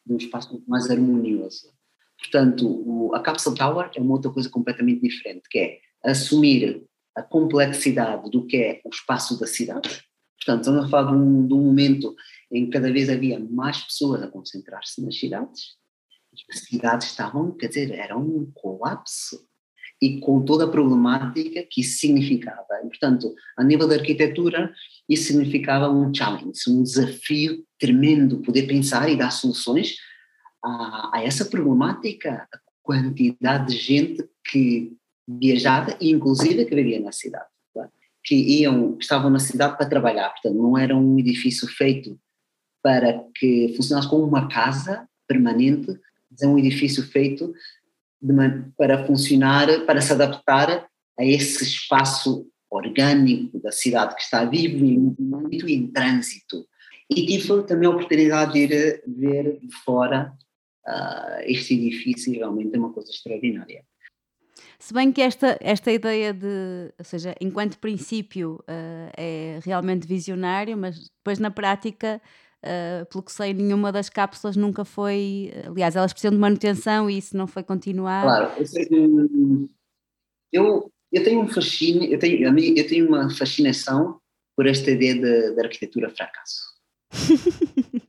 de 0.06 0.14
um 0.14 0.18
espaço 0.18 0.52
muito 0.52 0.70
mais 0.70 0.90
harmonioso. 0.90 1.72
Portanto, 2.20 2.68
o, 2.68 3.16
a 3.16 3.22
Capsule 3.22 3.58
Tower 3.58 3.90
é 3.96 4.02
uma 4.02 4.14
outra 4.14 4.32
coisa 4.32 4.50
completamente 4.50 5.02
diferente, 5.02 5.48
que 5.50 5.60
é 5.60 5.80
assumir 6.04 6.84
a 7.16 7.24
complexidade 7.24 8.30
do 8.30 8.46
que 8.46 8.58
é 8.58 8.82
o 8.86 8.90
espaço 8.90 9.40
da 9.40 9.48
cidade. 9.48 9.90
Portanto, 10.38 10.62
estamos 10.62 10.86
a 10.86 10.90
falar 10.90 11.12
de 11.12 11.18
um, 11.18 11.48
de 11.48 11.54
um 11.54 11.62
momento 11.64 12.16
em 12.52 12.66
que 12.66 12.72
cada 12.72 12.92
vez 12.92 13.10
havia 13.10 13.40
mais 13.40 13.82
pessoas 13.82 14.22
a 14.22 14.28
concentrar-se 14.28 15.02
nas 15.04 15.18
cidades. 15.18 15.78
As 16.50 16.60
cidades 16.60 17.08
estavam, 17.08 17.52
quer 17.52 17.68
dizer, 17.68 17.92
era 17.92 18.18
um 18.18 18.50
colapso 18.54 19.48
e 20.02 20.20
com 20.20 20.44
toda 20.44 20.64
a 20.64 20.70
problemática 20.70 21.66
que 21.70 21.82
isso 21.82 22.00
significava. 22.00 22.66
E, 22.86 22.88
portanto, 22.88 23.34
a 23.58 23.64
nível 23.64 23.88
da 23.88 23.96
arquitetura, 23.96 24.74
isso 25.10 25.26
significava 25.26 25.90
um 25.90 26.14
challenge, 26.14 26.62
um 26.70 26.84
desafio 26.84 27.66
tremendo, 27.78 28.42
poder 28.42 28.64
pensar 28.64 29.10
e 29.10 29.18
dar 29.18 29.32
soluções 29.32 29.96
a, 30.64 31.18
a 31.18 31.24
essa 31.24 31.46
problemática, 31.46 32.48
a 32.52 32.60
quantidade 32.84 33.74
de 33.74 33.78
gente 33.78 34.30
que 34.50 34.96
viajava 35.28 35.96
e 36.02 36.12
inclusive 36.12 36.66
que 36.66 36.76
vivia 36.76 37.00
na 37.00 37.12
cidade, 37.12 37.46
que 38.24 38.36
iam, 38.36 38.98
estavam 39.00 39.30
na 39.30 39.40
cidade 39.40 39.78
para 39.78 39.90
trabalhar, 39.90 40.30
portanto 40.30 40.56
não 40.56 40.78
era 40.78 40.96
um 40.96 41.18
edifício 41.20 41.68
feito 41.68 42.20
para 42.82 43.24
que 43.36 43.74
funcionasse 43.76 44.10
como 44.10 44.26
uma 44.26 44.48
casa 44.48 45.08
permanente, 45.28 45.88
mas 46.32 46.42
é 46.42 46.48
um 46.48 46.58
edifício 46.58 47.04
feito 47.04 47.54
de, 48.22 48.34
para 48.78 49.06
funcionar, 49.06 49.68
para 49.86 50.02
se 50.02 50.14
adaptar 50.14 50.88
a 51.18 51.26
esse 51.26 51.64
espaço 51.64 52.48
orgânico 52.70 53.60
da 53.60 53.72
cidade 53.72 54.16
que 54.16 54.22
está 54.22 54.46
vivo 54.46 54.86
e 55.52 55.74
em 55.74 55.88
trânsito. 55.88 56.66
E 57.10 57.26
tive 57.26 57.64
também 57.64 57.88
a 57.88 57.92
oportunidade 57.92 58.54
de 58.54 58.60
ir 58.60 59.04
ver 59.08 59.60
de 59.60 59.76
fora 59.84 60.32
uh, 60.90 61.42
este 61.44 61.76
edifício, 61.76 62.34
realmente 62.34 62.76
é 62.76 62.80
uma 62.80 62.92
coisa 62.92 63.12
extraordinária. 63.12 63.86
Se 64.80 64.94
bem 64.94 65.12
que 65.12 65.22
esta, 65.22 65.58
esta 65.62 65.92
ideia 65.92 66.34
de, 66.34 66.94
ou 66.98 67.06
seja, 67.06 67.36
enquanto 67.40 67.78
princípio 67.80 68.56
uh, 68.62 69.12
é 69.16 69.60
realmente 69.64 70.08
visionário, 70.08 70.78
mas 70.78 71.10
depois 71.10 71.38
na 71.38 71.52
prática, 71.52 72.22
uh, 72.64 73.06
pelo 73.08 73.24
que 73.24 73.32
sei, 73.32 73.54
nenhuma 73.54 73.92
das 73.92 74.10
cápsulas 74.10 74.56
nunca 74.56 74.86
foi. 74.86 75.52
Aliás, 75.66 75.96
elas 75.96 76.14
precisam 76.14 76.32
de 76.32 76.40
manutenção 76.40 77.10
e 77.10 77.18
isso 77.18 77.36
não 77.36 77.46
foi 77.46 77.62
continuar. 77.62 78.24
Claro, 78.24 78.52
eu, 80.52 80.92
eu 81.12 81.24
tenho 81.24 81.42
um 81.42 81.48
fascínio, 81.48 82.12
eu 82.12 82.18
tenho, 82.18 82.58
eu 82.78 82.88
tenho 82.88 83.08
uma 83.08 83.30
fascinação 83.30 84.20
por 84.56 84.66
esta 84.66 84.92
ideia 84.92 85.56
da 85.56 85.64
arquitetura 85.64 86.10
fracasso. 86.10 86.70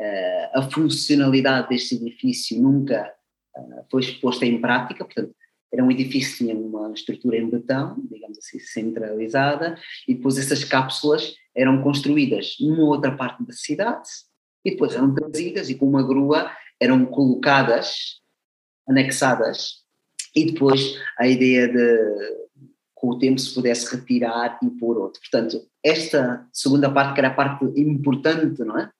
Uh, 0.00 0.58
a 0.58 0.62
funcionalidade 0.70 1.68
deste 1.68 1.96
edifício 1.96 2.58
nunca 2.58 3.12
uh, 3.54 3.84
foi 3.90 4.00
exposta 4.00 4.46
em 4.46 4.58
prática, 4.58 5.04
portanto, 5.04 5.34
era 5.70 5.84
um 5.84 5.90
edifício 5.90 6.38
que 6.38 6.44
tinha 6.44 6.56
uma 6.56 6.90
estrutura 6.92 7.36
em 7.36 7.48
betão, 7.48 8.02
digamos 8.10 8.38
assim, 8.38 8.58
centralizada, 8.58 9.78
e 10.08 10.14
depois 10.14 10.38
essas 10.38 10.64
cápsulas 10.64 11.34
eram 11.54 11.82
construídas 11.82 12.56
numa 12.60 12.84
outra 12.84 13.14
parte 13.14 13.44
da 13.44 13.52
cidade, 13.52 14.08
e 14.64 14.70
depois 14.70 14.94
eram 14.94 15.14
trazidas 15.14 15.68
e 15.68 15.74
com 15.74 15.86
uma 15.86 16.02
grua 16.02 16.50
eram 16.80 17.04
colocadas, 17.04 18.20
anexadas, 18.88 19.80
e 20.34 20.50
depois 20.50 20.98
a 21.18 21.28
ideia 21.28 21.68
de 21.68 22.40
com 22.94 23.10
o 23.10 23.18
tempo 23.18 23.40
se 23.40 23.54
pudesse 23.54 23.96
retirar 23.96 24.58
e 24.62 24.70
pôr 24.70 24.98
outro. 24.98 25.20
Portanto, 25.20 25.66
esta 25.82 26.46
segunda 26.52 26.90
parte, 26.90 27.14
que 27.14 27.20
era 27.20 27.28
a 27.28 27.34
parte 27.34 27.64
importante, 27.76 28.62
não 28.62 28.78
é? 28.78 28.90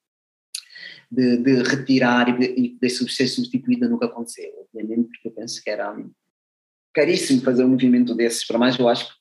De, 1.11 1.39
de 1.39 1.63
retirar 1.65 2.29
e 2.41 2.79
de, 2.81 2.89
ser 2.89 3.27
substituída 3.27 3.89
nunca 3.89 4.07
aconteceu, 4.07 4.49
obviamente, 4.61 5.09
porque 5.09 5.27
eu 5.27 5.33
penso 5.33 5.61
que 5.61 5.69
era 5.69 5.93
caríssimo 6.95 7.43
fazer 7.43 7.65
um 7.65 7.71
movimento 7.71 8.15
desses, 8.15 8.47
para 8.47 8.59
mais 8.59 8.79
eu 8.79 8.89
acho 8.89 9.09
que 9.09 9.21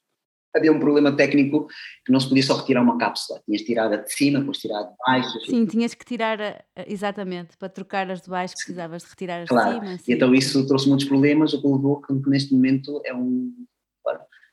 havia 0.54 0.72
um 0.72 0.80
problema 0.80 1.16
técnico 1.16 1.68
que 2.06 2.12
não 2.12 2.20
se 2.20 2.28
podia 2.28 2.44
só 2.44 2.58
retirar 2.58 2.84
uma 2.84 2.98
cápsula, 3.00 3.42
tinhas 3.44 3.64
tirada 3.64 3.98
de 3.98 4.14
cima, 4.14 4.40
depois 4.40 4.60
tirar 4.60 4.84
de 4.84 4.94
baixo. 5.04 5.40
Sim, 5.48 5.66
tinhas 5.66 5.96
que 5.96 6.06
tirar, 6.06 6.64
exatamente, 6.88 7.58
para 7.58 7.70
trocar 7.70 8.10
as 8.12 8.22
de 8.22 8.30
baixo 8.30 8.54
precisavas 8.54 9.02
de 9.02 9.10
retirar 9.10 9.42
as 9.42 9.50
claro. 9.50 9.80
de 9.80 9.86
cima. 9.86 9.98
Sim. 9.98 10.12
E 10.12 10.16
então 10.16 10.36
isso 10.36 10.68
trouxe 10.68 10.88
muitos 10.88 11.08
problemas, 11.08 11.54
o 11.54 11.62
que 11.62 11.68
levou 11.68 12.02
que 12.02 12.30
neste 12.30 12.54
momento 12.54 13.02
é 13.04 13.16
um 13.16 13.52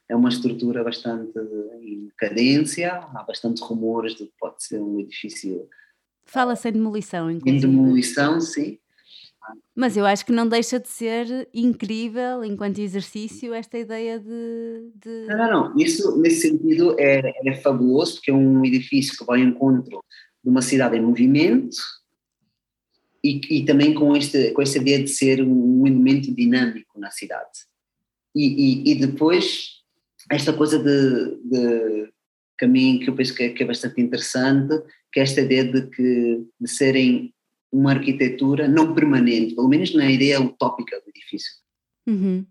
é 0.09 0.14
uma 0.14 0.29
estrutura 0.29 0.85
bastante 0.85 1.37
em 1.83 2.09
cadência, 2.16 2.92
há 2.92 3.25
bastante 3.25 3.61
rumores 3.62 4.14
de 4.14 4.27
que 4.27 4.33
pode 4.38 4.62
ser 4.62 4.81
um 4.81 5.01
edifício. 5.01 5.68
Fala-se 6.26 6.68
em 6.68 6.72
demolição, 6.72 7.30
inclusive. 7.30 7.66
Em 7.66 7.70
demolição, 7.70 8.40
sim. 8.40 8.78
Mas 9.74 9.96
eu 9.96 10.04
acho 10.04 10.26
que 10.26 10.32
não 10.32 10.48
deixa 10.48 10.80
de 10.80 10.88
ser 10.88 11.48
incrível, 11.54 12.44
enquanto 12.44 12.80
exercício, 12.80 13.54
esta 13.54 13.78
ideia 13.78 14.18
de. 14.18 14.90
de... 14.94 15.26
Não, 15.28 15.38
não, 15.38 15.50
não. 15.50 15.78
Isso, 15.78 16.20
nesse 16.20 16.48
sentido, 16.48 16.96
é, 16.98 17.32
é 17.48 17.54
fabuloso, 17.54 18.14
porque 18.14 18.30
é 18.30 18.34
um 18.34 18.64
edifício 18.64 19.16
que 19.16 19.24
vai 19.24 19.40
ao 19.40 19.48
encontro 19.48 20.02
de 20.42 20.50
uma 20.50 20.62
cidade 20.62 20.96
em 20.96 21.02
movimento 21.02 21.76
e, 23.22 23.40
e 23.50 23.64
também 23.64 23.94
com, 23.94 24.16
este, 24.16 24.50
com 24.52 24.62
esta 24.62 24.78
ideia 24.78 25.02
de 25.02 25.10
ser 25.10 25.42
um 25.42 25.86
elemento 25.86 26.34
dinâmico 26.34 26.98
na 26.98 27.10
cidade. 27.10 27.50
E, 28.34 28.90
e, 28.90 28.92
e 28.92 28.94
depois 28.94 29.76
esta 30.30 30.52
coisa 30.52 30.78
de, 30.78 31.36
de 31.44 32.12
caminho 32.56 33.00
que 33.00 33.10
eu 33.10 33.14
penso 33.14 33.34
que 33.34 33.42
é, 33.44 33.48
que 33.50 33.62
é, 33.62 33.66
bastante 33.66 34.00
interessante, 34.00 34.82
que 35.12 35.20
é 35.20 35.22
esta 35.22 35.40
ideia 35.40 35.64
de, 35.64 35.86
que, 35.88 36.44
de 36.60 36.68
serem 36.68 37.32
uma 37.72 37.92
arquitetura 37.92 38.68
não 38.68 38.94
permanente, 38.94 39.54
pelo 39.54 39.68
menos 39.68 39.94
na 39.94 40.10
ideia 40.10 40.40
utópica 40.40 41.00
do 41.00 41.08
edifício. 41.08 41.52
Uhum. 42.06 42.46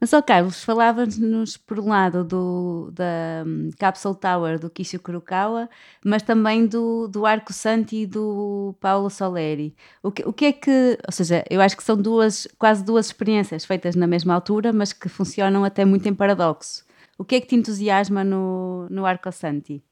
Mas, 0.00 0.12
ó 0.12 0.22
Carlos, 0.22 0.62
falavas-nos 0.62 1.56
por 1.56 1.80
um 1.80 1.88
lado 1.88 2.22
do, 2.22 2.90
da 2.92 3.42
um, 3.44 3.70
Capsule 3.76 4.14
Tower 4.14 4.58
do 4.58 4.70
Kishio 4.70 5.00
Kurokawa, 5.00 5.68
mas 6.04 6.22
também 6.22 6.66
do, 6.66 7.08
do 7.08 7.26
Arco 7.26 7.52
Santi 7.52 8.02
e 8.02 8.06
do 8.06 8.76
Paulo 8.80 9.10
Soleri. 9.10 9.74
O 10.00 10.12
que, 10.12 10.22
o 10.22 10.32
que 10.32 10.44
é 10.44 10.52
que, 10.52 10.98
ou 11.04 11.12
seja, 11.12 11.44
eu 11.50 11.60
acho 11.60 11.76
que 11.76 11.82
são 11.82 11.96
duas, 12.00 12.46
quase 12.58 12.84
duas 12.84 13.06
experiências 13.06 13.64
feitas 13.64 13.96
na 13.96 14.06
mesma 14.06 14.34
altura, 14.34 14.72
mas 14.72 14.92
que 14.92 15.08
funcionam 15.08 15.64
até 15.64 15.84
muito 15.84 16.08
em 16.08 16.14
paradoxo. 16.14 16.86
O 17.18 17.24
que 17.24 17.34
é 17.34 17.40
que 17.40 17.48
te 17.48 17.56
entusiasma 17.56 18.22
no, 18.22 18.88
no 18.88 19.04
Arco 19.04 19.30
Santi? 19.32 19.82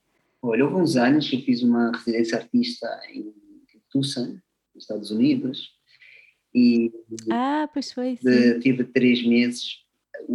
Olha, 0.41 0.65
houve 0.65 0.77
uns 0.77 0.97
anos 0.97 1.29
que 1.29 1.37
eu 1.37 1.41
fiz 1.41 1.63
uma 1.63 1.91
residência 1.91 2.39
artista 2.39 2.89
em 3.13 3.35
Tucson, 3.91 4.39
nos 4.75 4.85
Estados 4.85 5.11
Unidos, 5.11 5.75
e 6.55 6.91
ah, 7.31 7.69
pois 7.73 7.93
foi, 7.93 8.19
de, 8.23 8.61
tive 8.61 8.85
três 8.85 9.27
meses 9.27 9.85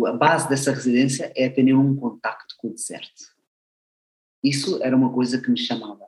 a 0.05 0.13
base 0.13 0.47
dessa 0.47 0.71
residência 0.71 1.31
é 1.35 1.49
ter 1.49 1.73
um 1.73 1.95
contacto 1.95 2.55
com 2.57 2.69
o 2.69 2.73
deserto. 2.73 3.31
Isso 4.43 4.81
era 4.83 4.95
uma 4.95 5.11
coisa 5.11 5.39
que 5.39 5.49
me 5.49 5.57
chamava. 5.57 6.05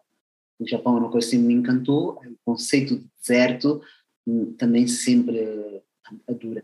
O 0.60 0.68
Japão 0.68 0.96
era 0.96 1.06
uma 1.06 1.12
coisa 1.12 1.30
que 1.30 1.38
me 1.38 1.54
encantou, 1.54 2.22
o 2.26 2.38
conceito 2.46 2.98
de 2.98 3.10
deserto 3.20 3.82
hum, 4.26 4.54
também 4.54 4.88
sempre 4.88 5.82
adora. 6.28 6.64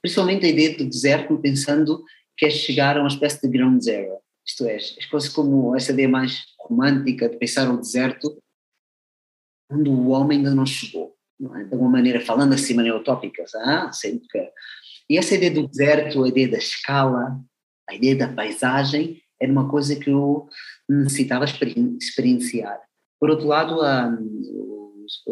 Principalmente 0.00 0.46
a 0.46 0.48
ideia 0.48 0.76
do 0.76 0.84
deserto, 0.84 1.38
pensando 1.38 2.04
que 2.36 2.46
é 2.46 2.50
chegar 2.50 2.96
a 2.96 3.00
uma 3.00 3.08
espécie 3.08 3.40
de 3.40 3.48
ground 3.48 3.80
zero. 3.80 4.18
Isto 4.44 4.66
é, 4.66 4.76
as 4.76 5.06
coisas 5.06 5.28
como 5.28 5.76
essa 5.76 5.92
ideia 5.92 6.08
mais 6.08 6.44
romântica 6.58 7.28
de 7.28 7.36
pensar 7.36 7.70
o 7.70 7.78
deserto 7.78 8.36
onde 9.70 9.88
o 9.88 10.08
homem 10.08 10.38
ainda 10.38 10.54
não 10.54 10.66
chegou. 10.66 11.14
Não 11.38 11.56
é? 11.56 11.64
De 11.64 11.72
alguma 11.72 11.90
maneira, 11.90 12.20
falando 12.20 12.52
assim, 12.52 12.68
de 12.68 12.74
maneira 12.74 12.98
utópica, 12.98 13.44
ah, 13.64 13.92
sempre 13.92 14.26
que 14.28 14.52
e 15.12 15.18
essa 15.18 15.34
ideia 15.34 15.52
do 15.52 15.68
deserto, 15.68 16.24
a 16.24 16.28
ideia 16.28 16.48
da 16.48 16.58
escala, 16.58 17.38
a 17.88 17.94
ideia 17.94 18.16
da 18.16 18.32
paisagem, 18.32 19.20
era 19.40 19.52
uma 19.52 19.68
coisa 19.68 19.94
que 19.96 20.08
eu 20.08 20.48
necessitava 20.88 21.44
experienciar. 21.44 22.80
Por 23.20 23.28
outro 23.28 23.46
lado, 23.46 23.80
a, 23.82 24.16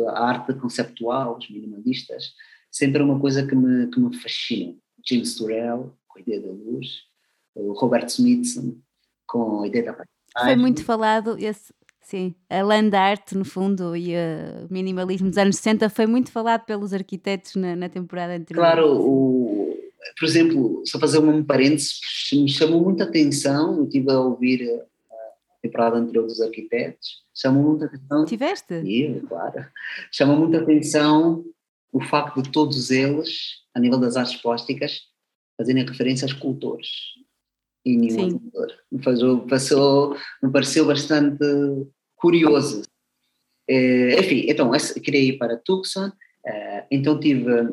a 0.09 0.25
arte 0.29 0.53
conceptual, 0.55 1.39
os 1.39 1.49
minimalistas, 1.49 2.35
sempre 2.71 3.01
é 3.01 3.05
uma 3.05 3.19
coisa 3.19 3.47
que 3.47 3.55
me, 3.55 3.91
que 3.91 4.01
me 4.01 4.15
fascina. 4.17 4.75
James 5.09 5.35
Turrell, 5.37 5.97
a 6.21 6.23
ideia 6.23 6.41
da 6.41 6.53
luz, 6.53 7.03
o 7.55 7.73
Robert 7.73 8.07
Smithson, 8.07 8.77
com 9.27 9.63
a 9.63 9.67
ideia 9.67 9.87
da 9.87 9.93
paisagem. 9.93 10.55
Foi 10.55 10.57
muito 10.57 10.85
falado 10.85 11.37
esse, 11.39 11.73
Sim, 12.11 12.35
a 12.49 12.61
land 12.63 12.97
art, 12.97 13.33
no 13.35 13.45
fundo, 13.45 13.95
e 13.95 14.17
o 14.17 14.67
minimalismo 14.69 15.29
dos 15.29 15.39
anos 15.39 15.57
60 15.57 15.89
foi 15.91 16.07
muito 16.07 16.33
falado 16.33 16.65
pelos 16.65 16.93
arquitetos 16.93 17.55
na, 17.55 17.77
na 17.77 17.89
temporada 17.89 18.35
anterior. 18.35 18.63
Claro, 18.63 19.01
o, 19.01 19.77
por 20.19 20.25
exemplo, 20.25 20.83
só 20.87 20.99
fazer 20.99 21.19
um 21.19 21.45
parênteses, 21.45 22.01
me 22.33 22.49
chamou 22.49 22.83
muita 22.83 23.05
atenção, 23.05 23.77
eu 23.77 23.85
estive 23.85 24.11
a 24.11 24.19
ouvir 24.19 24.69
a 24.69 25.63
temporada 25.63 25.99
anterior 25.99 26.27
dos 26.27 26.41
arquitetos, 26.41 27.23
chamou 27.33 27.63
muita 27.63 27.85
atenção. 27.85 28.25
Tiveste? 28.25 28.81
Sim, 28.81 29.21
claro. 29.29 29.67
Chamou 30.11 30.37
muita 30.37 30.59
atenção 30.59 31.45
o 31.93 32.01
facto 32.01 32.43
de 32.43 32.51
todos 32.51 32.91
eles, 32.91 33.61
a 33.73 33.79
nível 33.79 33.99
das 33.99 34.17
artes 34.17 34.41
plásticas, 34.41 35.03
fazerem 35.61 35.85
referência 35.85 36.25
a 36.25 36.29
escultores. 36.29 36.89
E 37.85 37.95
nenhum 37.95 38.29
escultor. 38.29 38.73
Me, 38.91 39.03
passou, 39.03 39.47
passou, 39.47 40.17
me 40.43 40.51
pareceu 40.51 40.87
bastante 40.87 41.45
curioso. 42.17 42.83
Eh, 43.69 44.19
enfim, 44.19 44.47
então, 44.49 44.71
queria 45.03 45.21
ir 45.21 45.39
para 45.39 45.59
Tucson, 45.59 46.11
eh, 46.47 46.87
então 46.91 47.21
tive 47.21 47.69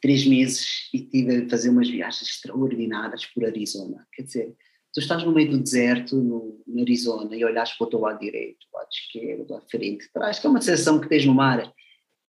três 0.00 0.26
meses 0.26 0.88
e 0.92 1.00
tive 1.00 1.44
a 1.44 1.48
fazer 1.50 1.68
umas 1.68 1.88
viagens 1.88 2.22
extraordinárias 2.22 3.26
por 3.26 3.44
Arizona. 3.44 4.06
Quer 4.12 4.22
dizer, 4.22 4.56
tu 4.92 5.00
estás 5.00 5.22
no 5.22 5.32
meio 5.32 5.50
do 5.50 5.62
deserto, 5.62 6.16
no, 6.16 6.62
no 6.66 6.80
Arizona, 6.80 7.36
e 7.36 7.44
olhas 7.44 7.72
para 7.74 7.86
o 7.86 7.90
teu 7.90 8.00
lado 8.00 8.20
direito, 8.20 8.66
lado 8.72 8.88
esquerdo, 8.90 9.54
à 9.54 9.60
frente, 9.60 10.10
trás, 10.12 10.38
que 10.38 10.46
é 10.46 10.50
uma 10.50 10.62
sensação 10.62 10.98
que 10.98 11.08
tens 11.08 11.26
no 11.26 11.34
mar, 11.34 11.72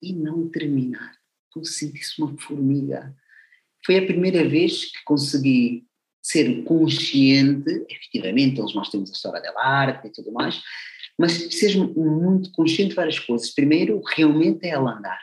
e 0.00 0.12
não 0.12 0.48
terminar. 0.48 1.16
Tu 1.50 1.64
sentiste 1.64 2.22
uma 2.22 2.36
formiga. 2.38 3.14
Foi 3.84 3.98
a 3.98 4.06
primeira 4.06 4.46
vez 4.48 4.86
que 4.86 5.04
consegui 5.04 5.86
ser 6.22 6.62
consciente, 6.64 7.86
efetivamente, 7.88 8.60
eles 8.60 8.74
nós 8.74 8.90
temos 8.90 9.10
a 9.10 9.14
história 9.14 9.40
da 9.40 9.64
arte 9.64 10.08
e 10.08 10.12
tudo 10.12 10.32
mais, 10.32 10.60
mas 11.18 11.32
seres 11.54 11.74
muito 11.74 12.52
consciente 12.52 12.90
de 12.90 12.96
várias 12.96 13.18
coisas. 13.18 13.50
Primeiro, 13.50 14.00
realmente 14.14 14.66
é 14.66 14.74
a 14.74 14.80
land 14.80 15.06
art. 15.06 15.22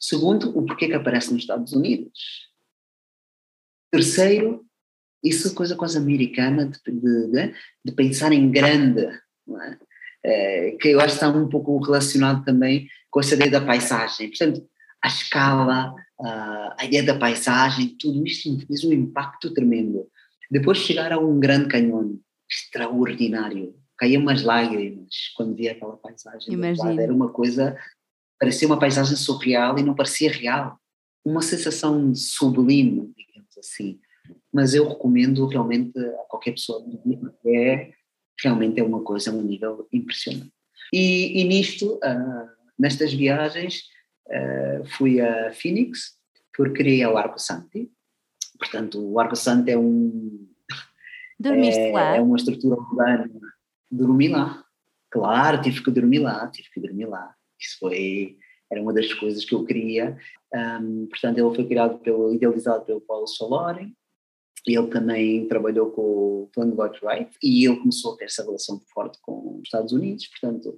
Segundo, 0.00 0.56
o 0.56 0.64
porquê 0.64 0.86
que 0.86 0.94
aparece 0.94 1.32
nos 1.32 1.42
Estados 1.42 1.72
Unidos. 1.72 2.48
Terceiro, 3.90 4.66
isso 5.22 5.48
é 5.48 5.54
coisa 5.54 5.76
quase 5.76 5.98
americana 5.98 6.66
de, 6.66 6.78
de, 6.92 7.54
de 7.84 7.92
pensar 7.92 8.32
em 8.32 8.50
grande, 8.50 9.02
é? 9.02 9.78
É, 10.28 10.70
que 10.72 10.88
eu 10.88 10.98
acho 10.98 11.18
que 11.18 11.24
está 11.24 11.28
um 11.28 11.48
pouco 11.48 11.78
relacionado 11.78 12.44
também 12.44 12.88
com 13.10 13.20
essa 13.20 13.34
ideia 13.34 13.50
da 13.50 13.60
paisagem. 13.64 14.28
Portanto, 14.28 14.68
a 15.00 15.06
escala, 15.06 15.94
a 16.20 16.84
ideia 16.84 17.02
da 17.02 17.18
paisagem, 17.18 17.96
tudo 17.98 18.26
isto 18.26 18.66
fez 18.66 18.84
um 18.84 18.92
impacto 18.92 19.52
tremendo. 19.52 20.06
Depois 20.50 20.78
chegar 20.78 21.12
a 21.12 21.18
um 21.18 21.38
grande 21.38 21.68
canhão 21.68 22.18
extraordinário, 22.48 23.74
caíam 23.98 24.22
umas 24.22 24.42
lágrimas 24.42 25.08
quando 25.36 25.54
via 25.54 25.72
aquela 25.72 25.96
paisagem. 25.96 26.54
Imagina. 26.54 27.02
Era 27.02 27.12
uma 27.12 27.30
coisa 27.30 27.76
parecia 28.38 28.68
uma 28.68 28.78
paisagem 28.78 29.16
surreal 29.16 29.78
e 29.78 29.82
não 29.82 29.94
parecia 29.94 30.30
real. 30.30 30.78
Uma 31.24 31.42
sensação 31.42 32.14
sublime, 32.14 33.12
digamos 33.16 33.58
assim. 33.58 33.98
Mas 34.52 34.74
eu 34.74 34.88
recomendo 34.88 35.46
realmente 35.46 35.98
a 35.98 36.24
qualquer 36.28 36.52
pessoa, 36.52 36.84
é 37.46 37.90
realmente 38.42 38.78
é 38.78 38.84
uma 38.84 39.02
coisa 39.02 39.32
um 39.32 39.42
nível 39.42 39.88
impressionante. 39.92 40.52
E, 40.92 41.40
e 41.40 41.44
nisto, 41.44 41.94
uh, 41.96 42.48
nestas 42.78 43.12
viagens, 43.12 43.84
uh, 44.28 44.86
fui 44.96 45.20
a 45.20 45.52
Phoenix, 45.52 46.16
porque 46.56 46.76
queria 46.76 47.10
o 47.10 47.16
Arco 47.16 47.38
Santi. 47.38 47.90
Portanto, 48.58 48.98
o 48.98 49.18
Arco 49.18 49.36
Santi 49.36 49.70
é 49.70 49.78
um. 49.78 50.48
Dormiste 51.38 51.80
é, 51.80 51.92
lá? 51.92 52.16
É 52.16 52.20
uma 52.20 52.36
estrutura 52.36 52.76
urbana. 52.76 53.30
Dormi 53.90 54.28
lá. 54.28 54.64
Claro, 55.10 55.60
tive 55.60 55.82
que 55.82 55.90
dormir 55.90 56.18
lá, 56.18 56.48
tive 56.48 56.68
que 56.70 56.80
dormir 56.80 57.06
lá. 57.06 57.34
Isso 57.58 57.78
foi, 57.78 58.36
era 58.70 58.82
uma 58.82 58.92
das 58.92 59.12
coisas 59.14 59.44
que 59.44 59.54
eu 59.54 59.64
queria. 59.64 60.18
Um, 60.52 61.06
portanto, 61.06 61.38
ele 61.38 61.54
foi 61.54 61.66
criado 61.66 61.98
pelo, 61.98 62.34
idealizado 62.34 62.84
pelo 62.84 63.00
Paulo 63.00 63.26
Solari, 63.26 63.94
ele 64.66 64.88
também 64.88 65.46
trabalhou 65.46 65.90
com 65.92 66.02
o 66.02 66.50
Tony 66.52 66.74
Lloyd 66.74 66.98
Wright 67.02 67.36
e 67.40 67.64
ele 67.66 67.76
começou 67.76 68.14
a 68.14 68.16
ter 68.16 68.24
essa 68.24 68.42
relação 68.42 68.80
forte 68.92 69.18
com 69.22 69.58
os 69.58 69.62
Estados 69.64 69.92
Unidos, 69.92 70.26
portanto, 70.26 70.76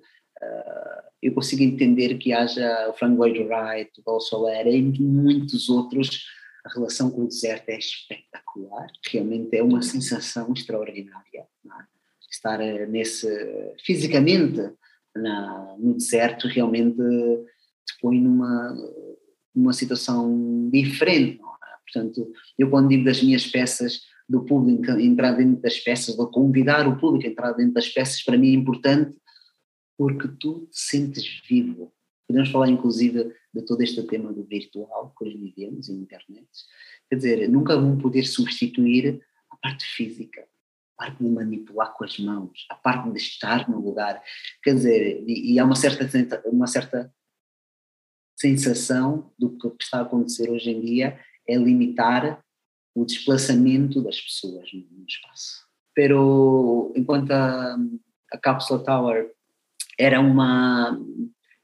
eu 1.22 1.32
consigo 1.34 1.62
entender 1.62 2.16
que 2.18 2.32
haja 2.32 2.88
o 2.88 2.92
Frank 2.92 3.16
Lloyd 3.16 3.40
Wright, 3.40 3.90
o 3.98 4.02
Paulo 4.02 4.20
Solari 4.20 4.76
e 4.76 5.02
muitos 5.02 5.68
outros, 5.68 6.24
a 6.64 6.72
relação 6.72 7.10
com 7.10 7.22
o 7.22 7.28
deserto 7.28 7.68
é 7.70 7.78
espetacular, 7.78 8.86
realmente 9.10 9.56
é 9.56 9.62
uma 9.62 9.82
sensação 9.82 10.52
extraordinária, 10.52 11.40
é? 11.40 11.46
estar 12.30 12.60
eh, 12.60 12.86
nesse, 12.86 13.26
fisicamente, 13.84 14.70
na, 15.16 15.76
no 15.78 15.94
deserto 15.94 16.46
realmente 16.46 16.96
te 16.96 18.00
põe 18.00 18.20
numa, 18.20 18.76
numa 19.54 19.72
situação 19.72 20.68
diferente. 20.70 21.40
É? 21.40 21.92
Portanto, 21.92 22.32
eu 22.58 22.70
quando 22.70 22.88
digo 22.88 23.04
das 23.04 23.22
minhas 23.22 23.46
peças, 23.46 24.02
do 24.28 24.44
público 24.44 24.90
entrar 24.92 25.32
dentro 25.32 25.62
das 25.62 25.78
peças, 25.78 26.14
de 26.14 26.30
convidar 26.30 26.86
o 26.86 26.98
público 26.98 27.26
a 27.26 27.30
entrar 27.30 27.52
dentro 27.52 27.72
das 27.72 27.88
peças, 27.88 28.22
para 28.22 28.36
mim 28.36 28.50
é 28.50 28.54
importante 28.54 29.16
porque 29.98 30.28
tu 30.40 30.68
te 30.70 30.80
sentes 30.80 31.42
vivo. 31.48 31.92
Podemos 32.26 32.50
falar 32.50 32.68
inclusive 32.68 33.34
de 33.52 33.62
todo 33.62 33.82
este 33.82 34.02
tema 34.04 34.32
do 34.32 34.44
virtual 34.44 35.12
que 35.18 35.24
hoje 35.24 35.36
vivemos, 35.36 35.88
em 35.88 35.96
internet. 35.96 36.48
Quer 37.10 37.16
dizer, 37.16 37.48
nunca 37.48 37.76
vão 37.76 37.98
poder 37.98 38.24
substituir 38.24 39.20
a 39.50 39.56
parte 39.56 39.84
física 39.84 40.46
parte 40.98 41.22
de 41.22 41.30
manipular 41.30 41.94
com 41.94 42.04
as 42.04 42.18
mãos, 42.18 42.66
a 42.68 42.74
parte 42.74 43.08
de 43.12 43.18
estar 43.18 43.70
no 43.70 43.80
lugar. 43.80 44.20
Quer 44.62 44.74
dizer, 44.74 45.24
e, 45.28 45.54
e 45.54 45.58
há 45.58 45.64
uma 45.64 45.76
certa, 45.76 46.42
uma 46.44 46.66
certa 46.66 47.14
sensação 48.36 49.32
do 49.38 49.56
que 49.56 49.68
está 49.80 49.98
a 49.98 50.02
acontecer 50.02 50.50
hoje 50.50 50.70
em 50.70 50.80
dia 50.80 51.18
é 51.46 51.56
limitar 51.56 52.44
o 52.94 53.04
desplaçamento 53.04 54.02
das 54.02 54.20
pessoas 54.20 54.68
no, 54.72 55.04
espaço. 55.06 55.66
Pero 55.94 56.92
enquanto 56.96 57.30
a, 57.30 57.76
a 58.32 58.38
Cápsula 58.38 58.82
Tower 58.82 59.32
era 59.98 60.20
uma 60.20 60.98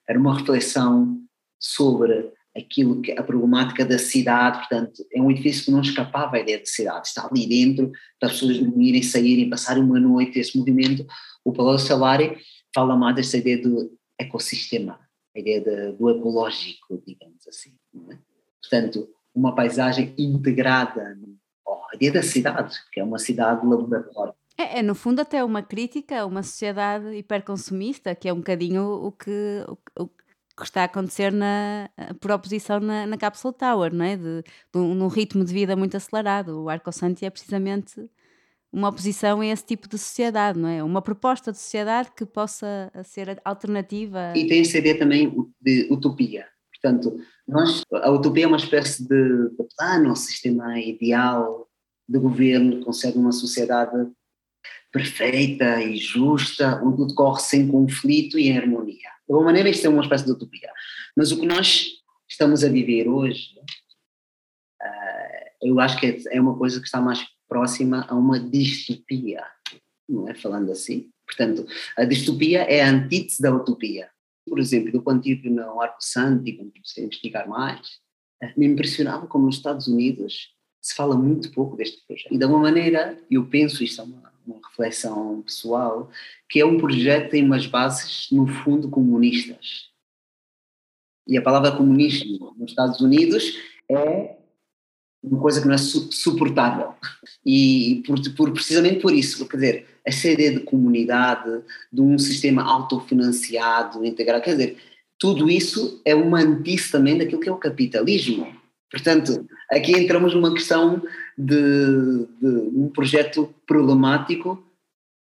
era 0.06 0.18
uma 0.18 0.36
reflexão 0.36 1.18
sobre 1.58 2.30
aquilo 2.56 3.00
que 3.00 3.12
a 3.12 3.22
problemática 3.22 3.84
da 3.84 3.98
cidade, 3.98 4.58
portanto, 4.58 5.04
é 5.12 5.20
um 5.20 5.30
edifício 5.30 5.64
que 5.64 5.70
não 5.70 5.80
escapava 5.80 6.36
à 6.36 6.40
ideia 6.40 6.60
de 6.60 6.68
cidade, 6.68 7.08
está 7.08 7.26
ali 7.26 7.46
dentro, 7.46 7.90
para 8.20 8.28
as 8.28 8.34
pessoas 8.34 8.58
dormirem, 8.58 9.02
saírem, 9.02 9.50
passarem 9.50 9.82
uma 9.82 9.98
noite, 9.98 10.38
esse 10.38 10.56
movimento, 10.56 11.06
o 11.44 11.52
Palácio 11.52 11.88
Salari 11.88 12.38
fala 12.74 12.96
mais 12.96 13.16
dessa 13.16 13.38
ideia 13.38 13.60
do 13.60 13.98
ecossistema, 14.18 15.00
a 15.34 15.40
ideia 15.40 15.60
de, 15.60 15.92
do 15.92 16.10
ecológico, 16.10 17.02
digamos 17.04 17.46
assim. 17.48 17.74
É? 18.10 18.18
Portanto, 18.62 19.08
uma 19.34 19.54
paisagem 19.54 20.14
integrada, 20.16 21.18
oh, 21.66 21.80
a 21.92 21.96
ideia 21.96 22.12
da 22.12 22.22
cidade, 22.22 22.76
que 22.92 23.00
é 23.00 23.04
uma 23.04 23.18
cidade 23.18 23.66
laboratório. 23.66 24.34
É, 24.56 24.78
é, 24.78 24.82
no 24.82 24.94
fundo 24.94 25.20
até 25.20 25.42
uma 25.42 25.62
crítica 25.62 26.20
a 26.20 26.26
uma 26.26 26.42
sociedade 26.42 27.12
hiperconsumista, 27.16 28.14
que 28.14 28.28
é 28.28 28.32
um 28.32 28.36
bocadinho 28.36 28.84
o 28.84 29.10
que, 29.10 29.64
o, 29.98 30.06
que 30.06 30.62
está 30.62 30.82
a 30.82 30.84
acontecer 30.84 31.32
na, 31.32 31.90
por 32.20 32.30
oposição 32.30 32.78
na, 32.78 33.06
na 33.06 33.16
Capsule 33.16 33.54
Tower, 33.54 33.92
não 33.92 34.04
é? 34.04 34.16
De, 34.16 34.42
de 34.72 34.78
um, 34.78 35.08
ritmo 35.08 35.44
de 35.44 35.52
vida 35.52 35.74
muito 35.74 35.96
acelerado. 35.96 36.62
O 36.62 36.68
Arco 36.68 36.92
Santi 36.92 37.24
é 37.24 37.30
precisamente 37.30 38.08
uma 38.72 38.88
oposição 38.88 39.40
a 39.40 39.46
esse 39.46 39.64
tipo 39.64 39.88
de 39.88 39.98
sociedade, 39.98 40.58
não 40.58 40.68
é? 40.68 40.82
Uma 40.82 41.02
proposta 41.02 41.50
de 41.50 41.58
sociedade 41.58 42.10
que 42.16 42.24
possa 42.24 42.92
ser 43.04 43.40
alternativa. 43.44 44.32
E 44.36 44.46
tem 44.46 44.60
essa 44.60 44.78
ideia 44.78 44.96
também 44.96 45.34
de 45.60 45.88
utopia. 45.90 46.46
Portanto, 46.72 47.18
nós, 47.48 47.82
a 47.92 48.10
utopia 48.10 48.44
é 48.44 48.46
uma 48.46 48.56
espécie 48.56 49.02
de, 49.02 49.48
de 49.50 49.66
plano, 49.76 50.12
um 50.12 50.16
sistema 50.16 50.78
ideal 50.78 51.68
de 52.08 52.18
governo 52.18 52.78
que 52.78 52.84
consegue 52.84 53.18
uma 53.18 53.32
sociedade 53.32 54.08
perfeita 54.94 55.82
e 55.82 55.96
justa, 55.96 56.80
onde 56.80 56.98
tudo 56.98 57.14
corre 57.16 57.40
sem 57.40 57.66
conflito 57.66 58.38
e 58.38 58.46
em 58.46 58.56
harmonia. 58.56 59.10
De 59.26 59.32
alguma 59.32 59.46
maneira, 59.46 59.68
isto 59.68 59.84
é 59.84 59.90
uma 59.90 60.04
espécie 60.04 60.24
de 60.24 60.30
utopia. 60.30 60.70
Mas 61.16 61.32
o 61.32 61.40
que 61.40 61.46
nós 61.46 61.88
estamos 62.30 62.62
a 62.62 62.68
viver 62.68 63.08
hoje, 63.08 63.58
uh, 64.80 65.50
eu 65.62 65.80
acho 65.80 65.98
que 65.98 66.06
é, 66.06 66.36
é 66.36 66.40
uma 66.40 66.56
coisa 66.56 66.78
que 66.78 66.86
está 66.86 67.00
mais 67.00 67.26
próxima 67.48 68.06
a 68.08 68.14
uma 68.14 68.38
distopia, 68.38 69.44
não 70.08 70.28
é? 70.28 70.34
Falando 70.34 70.70
assim. 70.70 71.10
Portanto, 71.26 71.66
a 71.96 72.04
distopia 72.04 72.60
é 72.62 72.80
a 72.80 72.88
antítese 72.88 73.42
da 73.42 73.52
utopia. 73.52 74.08
Por 74.46 74.60
exemplo, 74.60 74.92
do 74.92 75.02
quando 75.02 75.26
estive 75.26 75.50
no 75.50 75.80
Arco 75.80 75.98
Santo 76.00 76.46
e 76.46 76.56
quando 76.56 76.72
comecei 76.72 77.02
a 77.02 77.06
investigar 77.06 77.48
mais, 77.48 77.80
uh, 78.44 78.52
me 78.56 78.66
impressionava 78.66 79.26
como 79.26 79.46
nos 79.46 79.56
Estados 79.56 79.88
Unidos 79.88 80.54
se 80.80 80.94
fala 80.94 81.16
muito 81.16 81.50
pouco 81.50 81.76
deste 81.76 82.06
projeto. 82.06 82.32
E 82.32 82.38
de 82.38 82.44
alguma 82.44 82.62
maneira, 82.62 83.18
eu 83.28 83.44
penso, 83.48 83.82
isto 83.82 84.00
é 84.00 84.04
uma 84.04 84.33
uma 84.46 84.60
reflexão 84.68 85.42
pessoal, 85.42 86.10
que 86.48 86.60
é 86.60 86.66
um 86.66 86.78
projeto 86.78 87.24
que 87.24 87.30
tem 87.30 87.44
umas 87.44 87.66
bases, 87.66 88.28
no 88.30 88.46
fundo, 88.46 88.88
comunistas. 88.88 89.90
E 91.26 91.38
a 91.38 91.42
palavra 91.42 91.72
comunismo 91.72 92.54
nos 92.58 92.70
Estados 92.70 93.00
Unidos 93.00 93.58
é 93.90 94.36
uma 95.22 95.40
coisa 95.40 95.60
que 95.60 95.66
não 95.66 95.74
é 95.74 95.78
suportável. 95.78 96.94
E 97.44 98.02
por, 98.06 98.20
por, 98.34 98.52
precisamente 98.52 99.00
por 99.00 99.12
isso, 99.14 99.48
quer 99.48 99.56
dizer, 99.56 99.86
essa 100.04 100.28
ideia 100.28 100.52
de 100.52 100.60
comunidade, 100.60 101.62
de 101.90 102.00
um 102.02 102.18
sistema 102.18 102.62
autofinanciado, 102.62 104.04
integrado, 104.04 104.44
quer 104.44 104.50
dizer, 104.50 104.76
tudo 105.18 105.48
isso 105.48 106.02
é 106.04 106.14
uma 106.14 106.40
antítese 106.40 106.92
também 106.92 107.16
daquilo 107.16 107.40
que 107.40 107.48
é 107.48 107.52
o 107.52 107.56
capitalismo. 107.56 108.54
Portanto, 108.90 109.46
aqui 109.70 109.92
entramos 109.92 110.34
numa 110.34 110.52
questão 110.52 111.02
de, 111.36 112.26
de, 112.40 112.46
um 112.46 112.88
projeto 112.88 113.52
problemático 113.66 114.62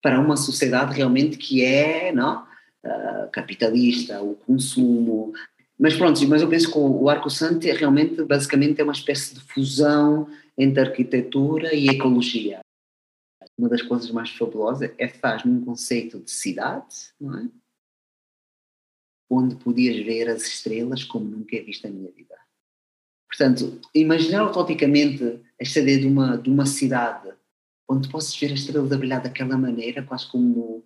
para 0.02 0.20
uma 0.20 0.36
sociedade 0.36 0.94
realmente 0.94 1.36
que 1.36 1.64
é 1.64 2.12
não, 2.12 2.44
uh, 2.84 3.30
capitalista, 3.32 4.22
o 4.22 4.34
consumo. 4.34 5.32
Mas 5.78 5.94
pronto, 5.94 6.26
mas 6.28 6.42
eu 6.42 6.48
penso 6.48 6.70
que 6.70 6.78
o 6.78 7.08
Arco 7.08 7.28
Santo 7.28 7.66
é 7.66 7.72
realmente, 7.72 8.22
basicamente, 8.22 8.80
é 8.80 8.84
uma 8.84 8.92
espécie 8.92 9.34
de 9.34 9.40
fusão 9.40 10.28
entre 10.56 10.80
arquitetura 10.80 11.74
e 11.74 11.88
ecologia. 11.88 12.60
Uma 13.58 13.68
das 13.68 13.82
coisas 13.82 14.10
mais 14.10 14.30
fabulosas 14.30 14.90
é 14.98 15.08
faz 15.08 15.44
num 15.44 15.64
conceito 15.64 16.20
de 16.20 16.30
cidade, 16.30 16.94
não 17.20 17.38
é? 17.38 17.48
onde 19.28 19.56
podias 19.56 19.96
ver 20.04 20.28
as 20.28 20.42
estrelas 20.42 21.04
como 21.04 21.24
nunca 21.24 21.56
é 21.56 21.60
visto 21.60 21.86
na 21.86 21.92
minha 21.92 22.10
vida. 22.12 22.36
Portanto, 23.28 23.80
imaginar 23.94 24.40
automaticamente 24.40 25.40
esta 25.58 25.80
ideia 25.80 26.00
de 26.00 26.06
uma, 26.06 26.36
de 26.36 26.50
uma 26.50 26.66
cidade 26.66 27.32
onde 27.88 28.08
possas 28.08 28.36
ver 28.36 28.52
as 28.52 28.60
estrelas 28.60 28.92
a 28.92 28.98
brilhar 28.98 29.22
daquela 29.22 29.56
maneira, 29.56 30.02
quase 30.02 30.28
como 30.30 30.84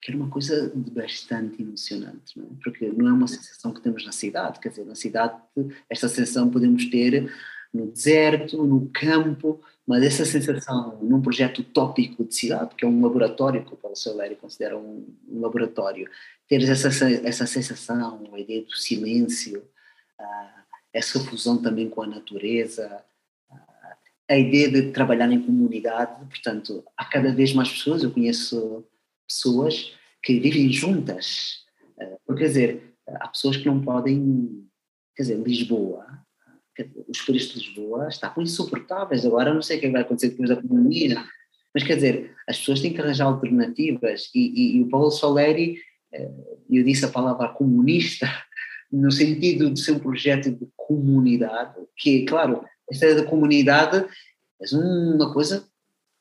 que 0.00 0.10
era 0.10 0.20
uma 0.20 0.30
coisa 0.30 0.72
bastante 0.74 1.62
emocionante, 1.62 2.38
não 2.38 2.46
é? 2.46 2.48
porque 2.62 2.86
não 2.88 3.08
é 3.08 3.12
uma 3.12 3.26
sensação 3.26 3.72
que 3.72 3.80
temos 3.80 4.04
na 4.04 4.12
cidade, 4.12 4.60
quer 4.60 4.68
dizer, 4.68 4.84
na 4.84 4.94
cidade 4.94 5.40
esta 5.90 6.08
sensação 6.08 6.50
podemos 6.50 6.88
ter 6.90 7.32
no 7.72 7.90
deserto, 7.90 8.64
no 8.64 8.88
campo, 8.90 9.60
mas 9.86 10.02
essa 10.02 10.24
sensação 10.24 10.98
num 11.02 11.20
projeto 11.20 11.58
utópico 11.60 12.24
de 12.24 12.34
cidade, 12.34 12.74
que 12.74 12.84
é 12.84 12.88
um 12.88 13.02
laboratório, 13.02 13.64
que 13.64 13.74
o 13.74 13.76
Paulo 13.76 13.96
Soleri 13.96 14.36
considera 14.36 14.76
um, 14.76 15.06
um 15.28 15.40
laboratório, 15.40 16.08
ter 16.48 16.62
essa, 16.62 16.88
essa 16.88 17.46
sensação, 17.46 18.30
a 18.32 18.40
ideia 18.40 18.62
do 18.62 18.76
silêncio, 18.76 19.58
uh, 20.20 20.62
essa 20.92 21.20
fusão 21.20 21.60
também 21.60 21.90
com 21.90 22.02
a 22.02 22.06
natureza, 22.06 23.04
a 24.28 24.36
ideia 24.36 24.70
de 24.70 24.90
trabalhar 24.90 25.30
em 25.30 25.40
comunidade, 25.40 26.24
portanto, 26.28 26.84
há 26.96 27.04
cada 27.04 27.32
vez 27.32 27.52
mais 27.52 27.70
pessoas, 27.70 28.02
eu 28.02 28.10
conheço 28.10 28.84
pessoas 29.26 29.94
que 30.22 30.40
vivem 30.40 30.70
juntas, 30.72 31.64
uh, 31.98 32.18
porque, 32.26 32.42
quer 32.42 32.48
dizer, 32.48 32.94
há 33.06 33.28
pessoas 33.28 33.56
que 33.56 33.66
não 33.66 33.80
podem, 33.80 34.66
quer 35.14 35.22
dizer, 35.22 35.38
Lisboa, 35.38 36.04
os 37.08 37.20
preços 37.22 37.52
de 37.52 37.68
Lisboa 37.68 38.08
estavam 38.08 38.42
insuportáveis, 38.42 39.24
agora 39.24 39.54
não 39.54 39.62
sei 39.62 39.78
o 39.78 39.80
que 39.80 39.90
vai 39.90 40.02
acontecer 40.02 40.30
depois 40.30 40.48
da 40.48 40.56
pandemia, 40.56 41.24
mas 41.72 41.84
quer 41.84 41.94
dizer, 41.94 42.34
as 42.48 42.58
pessoas 42.58 42.80
têm 42.80 42.92
que 42.92 43.00
arranjar 43.00 43.26
alternativas 43.26 44.30
e, 44.34 44.40
e, 44.40 44.76
e 44.76 44.82
o 44.82 44.88
Paulo 44.88 45.10
Soleri 45.10 45.78
eh, 46.12 46.30
eu 46.70 46.82
disse 46.82 47.04
a 47.04 47.08
palavra 47.08 47.48
comunista, 47.48 48.26
no 48.90 49.10
sentido 49.10 49.70
de 49.70 49.80
ser 49.80 49.92
um 49.92 49.98
projeto 49.98 50.50
de 50.50 50.66
comunidade, 50.76 51.74
que, 51.96 52.24
claro, 52.24 52.64
esta 52.90 53.14
da 53.14 53.24
comunidade 53.24 54.06
é 54.60 54.76
uma 54.76 55.32
coisa 55.32 55.66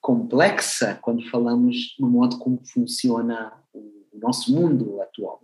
complexa 0.02 1.00
quando 1.02 1.28
falamos 1.30 1.96
no 2.00 2.08
modo 2.08 2.38
como 2.38 2.62
funciona 2.66 3.54
o 3.74 4.20
nosso 4.20 4.54
mundo 4.54 5.02
atual. 5.02 5.42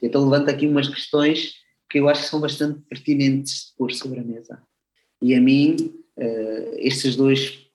Então 0.00 0.28
levanta 0.28 0.50
aqui 0.50 0.66
umas 0.66 0.88
questões 0.88 1.54
que 1.88 1.98
eu 1.98 2.08
acho 2.08 2.22
que 2.22 2.28
são 2.28 2.40
bastante 2.40 2.80
pertinentes 2.88 3.66
de 3.66 3.76
pôr 3.76 3.92
sobre 3.92 4.20
a 4.20 4.24
mesa. 4.24 4.62
E 5.20 5.34
a 5.34 5.40
mim, 5.40 5.76
eh, 6.16 6.76
estes 6.78 7.16
dois 7.16 7.66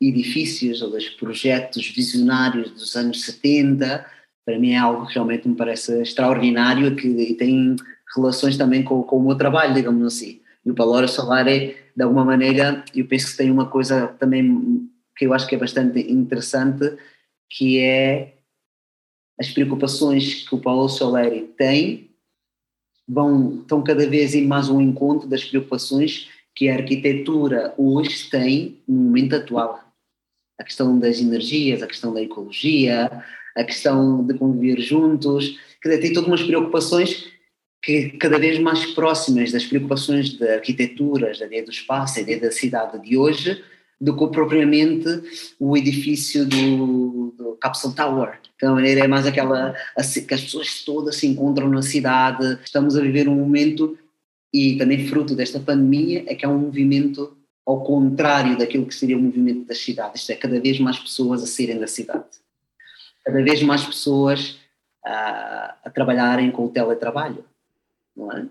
edifícios 0.00 0.82
ou 0.82 0.90
dos 0.90 1.08
projetos 1.10 1.86
visionários 1.88 2.70
dos 2.72 2.96
anos 2.96 3.22
70, 3.22 4.04
para 4.44 4.58
mim 4.58 4.72
é 4.72 4.78
algo 4.78 5.06
que 5.06 5.14
realmente 5.14 5.48
me 5.48 5.56
parece 5.56 6.02
extraordinário 6.02 6.96
que 6.96 7.34
tem 7.34 7.76
relações 8.14 8.56
também 8.56 8.82
com, 8.82 9.02
com 9.02 9.18
o 9.18 9.22
meu 9.22 9.36
trabalho, 9.36 9.74
digamos 9.74 10.06
assim. 10.06 10.40
E 10.66 10.70
o 10.70 10.74
Palora 10.74 11.06
Solar 11.06 11.46
é, 11.46 11.76
de 11.96 12.02
alguma 12.02 12.24
maneira, 12.24 12.84
eu 12.92 13.06
penso 13.06 13.30
que 13.30 13.36
tem 13.36 13.52
uma 13.52 13.70
coisa 13.70 14.08
também 14.18 14.90
que 15.16 15.24
eu 15.24 15.32
acho 15.32 15.46
que 15.46 15.54
é 15.54 15.58
bastante 15.58 16.00
interessante, 16.00 16.98
que 17.48 17.78
é 17.78 18.34
as 19.38 19.48
preocupações 19.50 20.46
que 20.46 20.54
o 20.54 20.60
Paulo 20.60 20.88
Soleri 20.88 21.42
tem 21.56 22.10
vão, 23.08 23.60
estão 23.60 23.82
cada 23.84 24.08
vez 24.08 24.34
em 24.34 24.44
mais 24.44 24.68
um 24.68 24.80
encontro 24.80 25.28
das 25.28 25.44
preocupações 25.44 26.28
que 26.52 26.68
a 26.68 26.74
arquitetura 26.74 27.72
hoje 27.78 28.28
tem 28.28 28.82
no 28.88 29.04
momento 29.04 29.36
atual. 29.36 29.84
A 30.58 30.64
questão 30.64 30.98
das 30.98 31.20
energias, 31.20 31.80
a 31.80 31.86
questão 31.86 32.12
da 32.12 32.22
ecologia, 32.22 33.24
a 33.54 33.64
questão 33.64 34.26
de 34.26 34.34
conviver 34.34 34.80
juntos, 34.80 35.60
quer 35.80 35.90
dizer, 35.90 36.02
tem 36.02 36.12
todas 36.12 36.28
umas 36.28 36.42
preocupações 36.42 37.35
que 37.86 38.10
cada 38.18 38.36
vez 38.36 38.58
mais 38.58 38.84
próximas 38.84 39.52
das 39.52 39.64
preocupações 39.64 40.36
da 40.36 40.54
arquitetura, 40.54 41.32
da 41.38 41.46
ideia 41.46 41.64
do 41.64 41.70
espaço, 41.70 42.16
da 42.16 42.22
ideia 42.22 42.40
da 42.40 42.50
cidade 42.50 43.00
de 43.00 43.16
hoje, 43.16 43.62
do 44.00 44.16
que 44.16 44.26
propriamente 44.26 45.06
o 45.60 45.76
edifício 45.76 46.44
do, 46.44 47.32
do 47.38 47.52
Capsule 47.60 47.94
Tower. 47.94 48.40
De 48.60 48.68
maneira 48.68 49.04
é 49.04 49.06
mais 49.06 49.24
aquela 49.24 49.72
que 50.26 50.34
as 50.34 50.42
pessoas 50.42 50.82
todas 50.82 51.14
se 51.14 51.28
encontram 51.28 51.68
na 51.68 51.80
cidade, 51.80 52.58
estamos 52.64 52.96
a 52.96 53.00
viver 53.00 53.28
um 53.28 53.36
momento 53.36 53.96
e 54.52 54.76
também 54.76 55.06
fruto 55.06 55.36
desta 55.36 55.60
pandemia 55.60 56.24
é 56.26 56.34
que 56.34 56.44
há 56.44 56.48
um 56.48 56.58
movimento 56.58 57.36
ao 57.64 57.84
contrário 57.84 58.58
daquilo 58.58 58.86
que 58.86 58.96
seria 58.96 59.16
o 59.16 59.22
movimento 59.22 59.64
das 59.64 59.78
cidades, 59.78 60.22
isto 60.22 60.32
é, 60.32 60.34
cada 60.34 60.58
vez 60.60 60.80
mais 60.80 60.98
pessoas 60.98 61.40
a 61.40 61.46
saírem 61.46 61.78
da 61.78 61.86
cidade, 61.86 62.24
cada 63.24 63.42
vez 63.44 63.62
mais 63.62 63.84
pessoas 63.84 64.58
a, 65.04 65.76
a 65.84 65.90
trabalharem 65.90 66.50
com 66.50 66.64
o 66.64 66.68
teletrabalho, 66.68 67.44
não 68.16 68.32
é? 68.32 68.46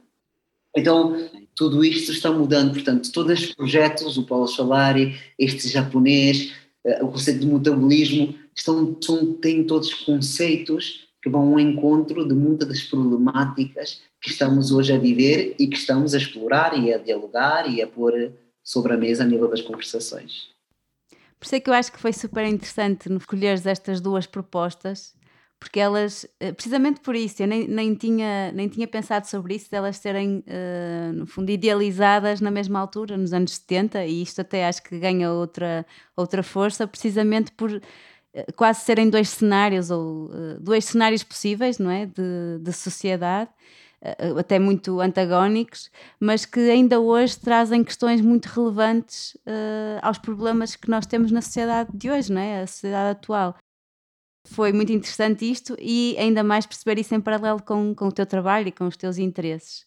Então, 0.76 1.16
tudo 1.56 1.86
isto 1.86 2.12
está 2.12 2.32
mudando, 2.32 2.74
portanto, 2.74 3.12
todos 3.12 3.32
estes 3.32 3.56
projetos, 3.56 4.18
o 4.18 4.24
Paulo 4.24 4.48
Solari, 4.48 5.18
este 5.40 5.70
japonês, 5.70 6.54
eh, 6.84 7.02
o 7.02 7.08
conceito 7.08 7.40
de 7.40 7.48
metabolismo, 7.48 8.36
estão, 8.54 8.98
são, 9.02 9.34
têm 9.36 9.64
todos 9.64 9.94
conceitos 9.94 11.08
que 11.24 11.30
vão 11.30 11.54
ao 11.54 11.60
encontro 11.60 12.28
de 12.28 12.36
muitas 12.36 12.68
das 12.68 12.84
problemáticas 12.84 14.02
que 14.22 14.30
estamos 14.30 14.72
hoje 14.72 14.94
a 14.94 14.98
viver 14.98 15.56
e 15.58 15.66
que 15.66 15.78
estamos 15.78 16.14
a 16.14 16.18
explorar 16.18 16.78
e 16.78 16.94
a 16.94 16.98
dialogar 16.98 17.68
e 17.68 17.82
a 17.82 17.88
pôr 17.88 18.32
sobre 18.64 18.94
a 18.94 18.98
mesa 18.98 19.24
a 19.24 19.26
nível 19.26 19.48
das 19.48 19.62
conversações. 19.62 20.50
Por 21.40 21.46
isso 21.46 21.56
é 21.56 21.60
que 21.60 21.70
eu 21.70 21.74
acho 21.74 21.92
que 21.92 22.00
foi 22.00 22.14
super 22.14 22.46
interessante 22.46 23.12
escolheres 23.12 23.66
estas 23.66 24.00
duas 24.00 24.28
propostas, 24.28 25.15
porque 25.66 25.80
elas, 25.80 26.28
eh, 26.40 26.52
precisamente 26.52 27.00
por 27.00 27.16
isso, 27.16 27.42
eu 27.42 27.48
nem, 27.48 27.68
nem, 27.68 27.96
tinha, 27.96 28.52
nem 28.52 28.68
tinha 28.68 28.88
pensado 28.88 29.26
sobre 29.26 29.56
isso, 29.56 29.70
delas 29.72 29.98
serem, 29.98 30.44
uh, 30.46 31.12
no 31.12 31.26
fundo, 31.26 31.50
idealizadas 31.50 32.40
na 32.40 32.52
mesma 32.52 32.80
altura, 32.80 33.18
nos 33.18 33.34
anos 33.34 33.54
70, 33.56 34.06
e 34.06 34.22
isto 34.22 34.42
até 34.42 34.68
acho 34.68 34.84
que 34.84 35.00
ganha 35.00 35.32
outra, 35.32 35.84
outra 36.16 36.44
força, 36.44 36.86
precisamente 36.86 37.52
por 37.52 37.72
uh, 37.72 37.82
quase 38.56 38.82
serem 38.82 39.10
dois 39.10 39.28
cenários, 39.30 39.90
ou 39.90 40.26
uh, 40.28 40.60
dois 40.62 40.86
cenários 40.86 41.24
possíveis, 41.24 41.80
não 41.80 41.90
é, 41.90 42.06
de, 42.06 42.60
de 42.62 42.72
sociedade, 42.72 43.50
eh, 44.02 44.34
até 44.38 44.60
muito 44.60 45.02
antagónicos, 45.02 45.90
mas 46.20 46.46
que 46.46 46.60
ainda 46.60 47.00
hoje 47.00 47.40
trazem 47.40 47.84
questões 47.84 48.22
muito 48.22 48.46
relevantes 48.46 49.34
uh, 49.48 50.00
aos 50.04 50.20
problemas 50.20 50.76
que 50.76 50.92
nós 50.92 51.08
temos 51.08 51.32
na 51.32 51.42
sociedade 51.42 51.90
de 51.92 52.12
hoje, 52.12 52.32
não 52.32 52.40
é? 52.40 52.62
a 52.62 52.68
sociedade 52.68 53.18
atual. 53.18 53.56
Foi 54.46 54.72
muito 54.72 54.92
interessante 54.92 55.50
isto 55.50 55.76
e 55.80 56.16
ainda 56.20 56.44
mais 56.44 56.66
perceber 56.66 57.00
isso 57.02 57.14
em 57.16 57.22
paralelo 57.22 57.62
com, 57.62 57.94
com 57.96 58.08
o 58.08 58.12
teu 58.12 58.26
trabalho 58.26 58.68
e 58.68 58.72
com 58.72 58.86
os 58.86 58.96
teus 58.96 59.18
interesses. 59.18 59.86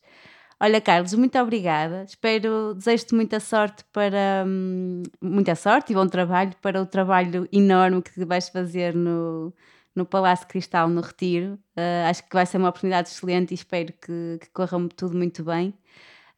Olha, 0.61 0.81
Carlos, 0.81 1.15
muito 1.15 1.39
obrigada. 1.39 2.03
Espero, 2.03 2.75
desejo-te 2.75 3.15
muita 3.15 3.39
sorte 3.39 3.85
para 3.93 4.45
hum, 4.47 5.05
muita 5.23 5.55
sorte 5.55 5.93
e 5.93 5.95
bom 5.95 6.07
trabalho 6.09 6.53
para 6.61 6.83
o 6.83 6.87
trabalho 6.87 7.49
enorme 7.53 8.03
que 8.03 8.25
vais 8.25 8.49
fazer 8.49 8.93
no, 8.95 9.55
no 9.95 10.05
Palácio 10.05 10.49
Cristal, 10.49 10.89
no 10.89 11.01
Retiro. 11.01 11.55
Uh, 11.77 12.11
acho 12.11 12.25
que 12.25 12.35
vai 12.35 12.45
ser 12.45 12.59
uma 12.59 12.71
oportunidade 12.71 13.09
excelente 13.09 13.53
e 13.53 13.55
espero 13.55 13.93
que, 13.93 14.39
que 14.41 14.51
corra 14.53 14.77
tudo 14.97 15.17
muito 15.17 15.45
bem. 15.45 15.69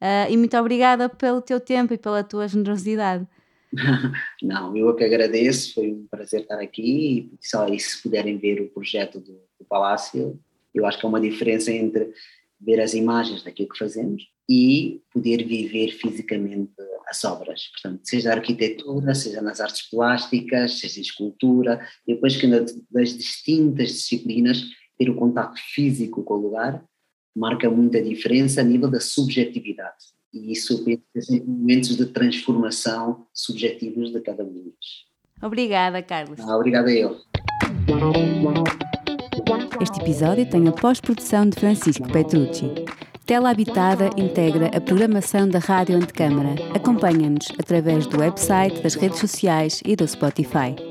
Uh, 0.01 0.31
e 0.31 0.37
muito 0.37 0.57
obrigada 0.59 1.09
pelo 1.09 1.41
teu 1.41 1.59
tempo 1.59 1.95
e 1.95 1.99
pela 1.99 2.23
tua 2.23 2.47
generosidade. 2.47 3.27
Não, 4.43 4.77
eu 4.77 4.91
é 4.91 4.97
que 4.97 5.05
agradeço, 5.05 5.75
foi 5.75 5.93
um 5.93 6.07
prazer 6.11 6.43
estar 6.43 6.59
aqui 6.59 7.31
e 7.33 7.47
só 7.47 7.65
aí 7.65 7.79
se 7.79 8.03
puderem 8.03 8.39
ver 8.39 8.61
o 8.61 8.69
projeto 8.69 9.21
do, 9.21 9.41
do 9.59 9.65
Palácio, 9.69 10.39
eu 10.75 10.87
acho 10.87 10.99
que 10.99 11.07
é 11.07 11.09
uma 11.09 11.21
diferença 11.21 11.71
entre 11.71 12.13
ver 12.61 12.81
as 12.81 12.95
imagens 12.95 13.43
daquilo 13.43 13.69
que 13.69 13.79
fazemos 13.79 14.29
e 14.49 15.01
poder 15.13 15.45
viver 15.47 15.93
fisicamente 15.93 16.73
as 17.07 17.25
obras, 17.25 17.69
portanto, 17.69 18.01
seja 18.05 18.31
a 18.31 18.35
arquitetura, 18.35 19.15
seja 19.15 19.41
nas 19.41 19.61
artes 19.61 19.89
plásticas, 19.89 20.79
seja 20.79 20.99
em 20.99 21.03
escultura, 21.03 21.81
e 22.07 22.15
depois 22.15 22.37
que 22.37 22.47
das 22.91 23.17
distintas 23.17 23.89
disciplinas 23.89 24.65
ter 24.99 25.09
o 25.09 25.17
contato 25.17 25.59
físico 25.75 26.23
com 26.23 26.35
o 26.35 26.43
lugar 26.43 26.85
marca 27.35 27.71
muita 27.71 28.03
diferença 28.03 28.61
a 28.61 28.65
nível 28.65 28.91
da 28.91 29.01
subjetividade. 29.01 29.97
E 30.33 30.53
isso 30.53 30.85
são 31.19 31.37
momentos 31.45 31.97
de 31.97 32.07
transformação 32.07 33.27
subjetivos 33.33 34.13
de 34.13 34.21
cada 34.21 34.45
um 34.45 34.53
deles. 34.53 35.05
Obrigada, 35.43 36.03
Carlos. 36.03 36.39
Ah, 36.41 36.57
obrigada 36.57 36.91
eu. 36.93 37.17
Este 39.81 40.01
episódio 40.01 40.49
tem 40.49 40.69
a 40.69 40.73
pós-produção 40.73 41.49
de 41.49 41.59
Francisco 41.59 42.07
Petrucci. 42.13 42.71
Tela 43.27 43.51
Habitada 43.51 44.11
integra 44.17 44.67
a 44.77 44.81
programação 44.81 45.49
da 45.49 45.59
Rádio 45.59 45.97
Antecâmara. 45.97 46.55
Acompanha-nos 46.75 47.49
através 47.59 48.07
do 48.07 48.19
website, 48.19 48.83
das 48.83 48.95
redes 48.95 49.19
sociais 49.19 49.81
e 49.87 49.95
do 49.95 50.07
Spotify. 50.07 50.90